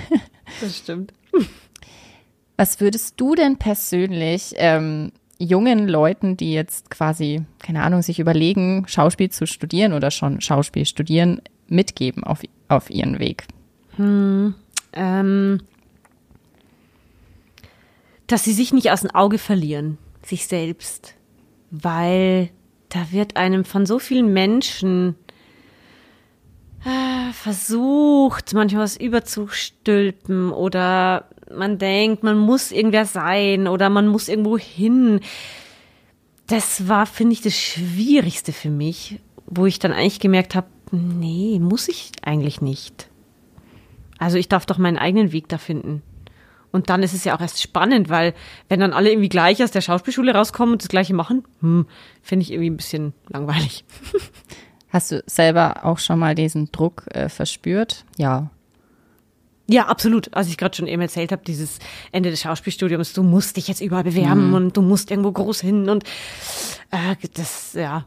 [0.59, 1.13] das stimmt.
[2.57, 8.85] Was würdest du denn persönlich ähm, jungen Leuten, die jetzt quasi, keine Ahnung, sich überlegen,
[8.87, 13.45] Schauspiel zu studieren oder schon Schauspiel studieren, mitgeben auf, auf ihren Weg?
[13.97, 14.55] Hm,
[14.93, 15.61] ähm,
[18.27, 21.15] dass sie sich nicht aus dem Auge verlieren, sich selbst,
[21.71, 22.49] weil
[22.89, 25.15] da wird einem von so vielen Menschen
[26.85, 34.27] äh, versucht, manchmal was überzustülpen oder man denkt, man muss irgendwer sein oder man muss
[34.27, 35.19] irgendwo hin.
[36.47, 41.59] Das war, finde ich, das Schwierigste für mich, wo ich dann eigentlich gemerkt habe, nee,
[41.59, 43.09] muss ich eigentlich nicht.
[44.19, 46.01] Also ich darf doch meinen eigenen Weg da finden.
[46.73, 48.33] Und dann ist es ja auch erst spannend, weil
[48.67, 51.85] wenn dann alle irgendwie gleich aus der Schauspielschule rauskommen und das Gleiche machen, hm,
[52.23, 53.85] finde ich irgendwie ein bisschen langweilig.
[54.89, 58.05] Hast du selber auch schon mal diesen Druck äh, verspürt?
[58.17, 58.49] Ja.
[59.69, 60.33] Ja, absolut.
[60.33, 61.77] Als ich gerade schon eben erzählt habe, dieses
[62.11, 64.53] Ende des Schauspielstudiums, du musst dich jetzt überall bewerben mhm.
[64.55, 66.03] und du musst irgendwo groß hin und
[66.89, 68.05] äh, das, ja.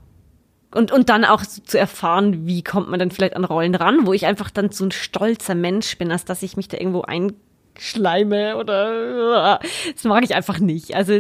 [0.75, 4.12] Und, und dann auch zu erfahren, wie kommt man dann vielleicht an Rollen ran, wo
[4.12, 7.03] ich einfach dann so ein stolzer Mensch bin, als dass ich mich da irgendwo
[7.77, 9.61] einschleime oder
[9.93, 10.95] das mag ich einfach nicht.
[10.95, 11.18] Also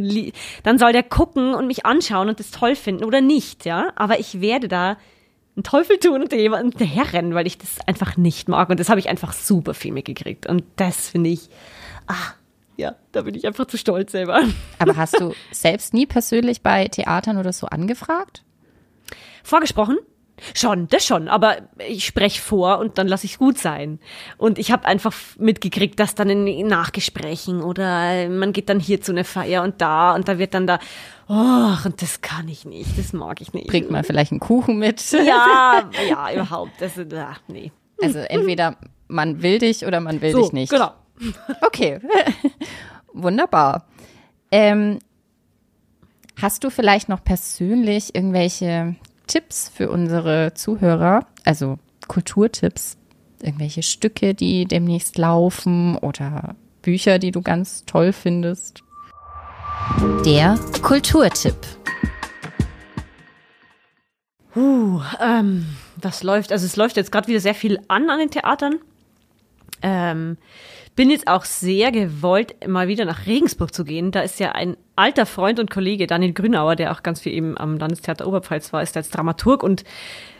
[0.62, 3.92] dann soll der gucken und mich anschauen und das toll finden oder nicht, ja.
[3.96, 4.96] Aber ich werde da
[5.56, 8.68] einen Teufel tun und jemanden hinterherrennen, weil ich das einfach nicht mag.
[8.68, 10.46] Und das habe ich einfach super viel mitgekriegt.
[10.46, 11.48] Und das finde ich,
[12.06, 12.34] ah,
[12.76, 14.42] ja, da bin ich einfach zu stolz selber.
[14.78, 18.42] Aber hast du selbst nie persönlich bei Theatern oder so angefragt?
[19.42, 19.98] Vorgesprochen?
[20.54, 21.56] Schon, das schon, aber
[21.88, 23.98] ich spreche vor und dann lasse ich es gut sein.
[24.36, 29.12] Und ich habe einfach mitgekriegt, dass dann in Nachgesprächen oder man geht dann hier zu
[29.12, 30.78] einer Feier und da und da wird dann da,
[31.28, 33.66] oh, und das kann ich nicht, das mag ich nicht.
[33.68, 35.10] Bringt mal vielleicht einen Kuchen mit.
[35.12, 36.72] Ja, ja, überhaupt.
[36.80, 37.72] Das, ach, nee.
[38.02, 38.76] Also entweder
[39.08, 40.70] man will dich oder man will so, dich nicht.
[40.70, 40.92] Genau.
[41.62, 41.98] Okay.
[43.14, 43.86] Wunderbar.
[44.50, 44.98] Ähm,
[46.40, 48.96] hast du vielleicht noch persönlich irgendwelche
[49.26, 52.96] Tipps für unsere Zuhörer, also Kulturtipps,
[53.42, 58.82] irgendwelche Stücke, die demnächst laufen oder Bücher, die du ganz toll findest?
[60.24, 61.56] Der Kulturtipp.
[64.54, 65.66] Uh, ähm,
[65.96, 66.50] was läuft?
[66.50, 68.76] Also es läuft jetzt gerade wieder sehr viel an an den Theatern.
[69.82, 70.38] Ähm,
[70.96, 74.10] bin jetzt auch sehr gewollt, mal wieder nach Regensburg zu gehen.
[74.10, 77.56] Da ist ja ein alter Freund und Kollege, Daniel Grünauer, der auch ganz viel eben
[77.56, 79.84] am Landestheater Oberpfalz war, ist als Dramaturg und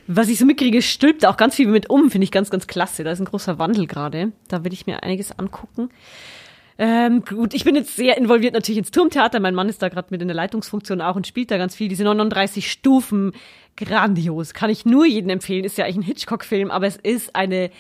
[0.09, 2.67] was ich so mitkriege, stülpt da auch ganz viel mit um, finde ich ganz, ganz
[2.69, 3.03] klasse.
[3.03, 4.33] Da ist ein großer Wandel gerade.
[4.47, 5.91] Da will ich mir einiges angucken.
[6.79, 9.41] Ähm, gut, ich bin jetzt sehr involviert natürlich ins Turmtheater.
[9.41, 11.89] Mein Mann ist da gerade mit in der Leitungsfunktion auch und spielt da ganz viel.
[11.89, 13.33] Diese 39 Stufen,
[13.77, 14.55] grandios.
[14.55, 15.65] Kann ich nur jedem empfehlen.
[15.65, 17.71] Ist ja eigentlich ein Hitchcock-Film, aber es ist eine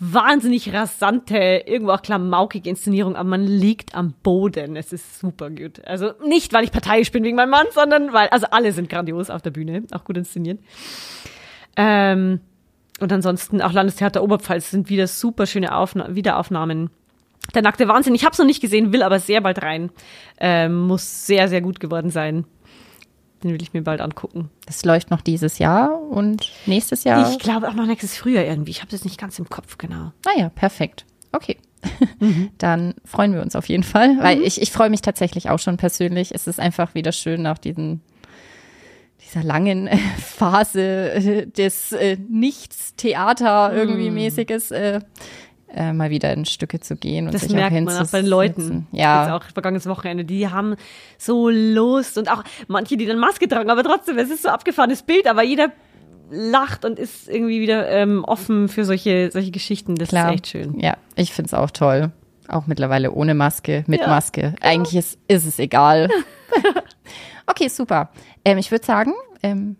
[0.00, 4.74] wahnsinnig rasante, irgendwo auch klamaukige Inszenierung, aber man liegt am Boden.
[4.74, 5.84] Es ist super gut.
[5.86, 9.28] Also nicht, weil ich parteiisch bin wegen meinem Mann, sondern weil, also alle sind grandios
[9.28, 10.58] auf der Bühne, auch gut inszeniert.
[11.76, 12.40] Ähm,
[12.98, 16.90] und ansonsten auch Landestheater Oberpfalz sind wieder super schöne Aufna Wiederaufnahmen.
[17.54, 19.90] Der nackte Wahnsinn, ich habe es noch nicht gesehen, will aber sehr bald rein.
[20.38, 22.46] Ähm, muss sehr, sehr gut geworden sein.
[23.42, 24.50] Den will ich mir bald angucken.
[24.66, 27.30] Das läuft noch dieses Jahr und nächstes Jahr?
[27.30, 28.70] Ich glaube auch noch nächstes Frühjahr irgendwie.
[28.70, 30.12] Ich habe das nicht ganz im Kopf, genau.
[30.26, 31.06] Ah ja, perfekt.
[31.32, 31.56] Okay.
[32.18, 32.50] Mhm.
[32.58, 34.42] Dann freuen wir uns auf jeden Fall, weil mhm.
[34.42, 36.34] ich, ich freue mich tatsächlich auch schon persönlich.
[36.34, 38.02] Es ist einfach wieder schön nach diesen
[39.24, 39.88] dieser langen
[40.18, 44.16] Phase des äh, Nichts-Theater irgendwie mhm.
[44.16, 45.00] mäßiges äh,
[45.74, 48.20] äh, mal wieder in Stücke zu gehen und das sich merkt auch man auch bei
[48.20, 48.86] den Leuten.
[48.92, 49.24] Ja.
[49.24, 50.24] Jetzt auch vergangenes Wochenende.
[50.24, 50.76] Die haben
[51.18, 55.02] so Lust und auch manche, die dann Maske tragen, aber trotzdem, es ist so abgefahrenes
[55.02, 55.70] Bild, aber jeder
[56.30, 59.96] lacht und ist irgendwie wieder ähm, offen für solche, solche Geschichten.
[59.96, 60.28] Das Klar.
[60.28, 60.78] ist echt schön.
[60.78, 62.12] Ja, ich finde es auch toll.
[62.48, 64.40] Auch mittlerweile ohne Maske, mit ja, Maske.
[64.40, 64.56] Genau.
[64.60, 66.08] Eigentlich ist, ist es egal.
[67.46, 68.10] okay, super.
[68.44, 69.12] Ähm, ich würde sagen,
[69.42, 69.76] ähm,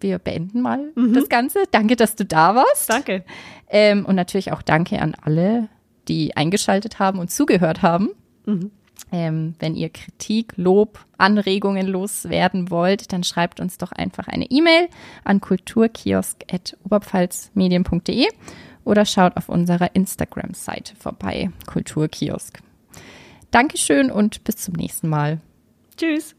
[0.00, 1.14] wir beenden mal mhm.
[1.14, 1.64] das Ganze.
[1.70, 2.90] Danke, dass du da warst.
[2.90, 3.24] Danke.
[3.68, 5.68] Ähm, und natürlich auch danke an alle,
[6.08, 8.10] die eingeschaltet haben und zugehört haben.
[8.46, 8.70] Mhm.
[9.10, 14.88] Ähm, wenn ihr Kritik, Lob, Anregungen loswerden wollt, dann schreibt uns doch einfach eine E-Mail
[15.24, 18.26] an kulturkiosk.oberpfalzmedien.de
[18.84, 22.58] oder schaut auf unserer Instagram-Seite vorbei, Kulturkiosk.
[23.50, 25.40] Dankeschön und bis zum nächsten Mal.
[25.96, 26.34] Tschüss.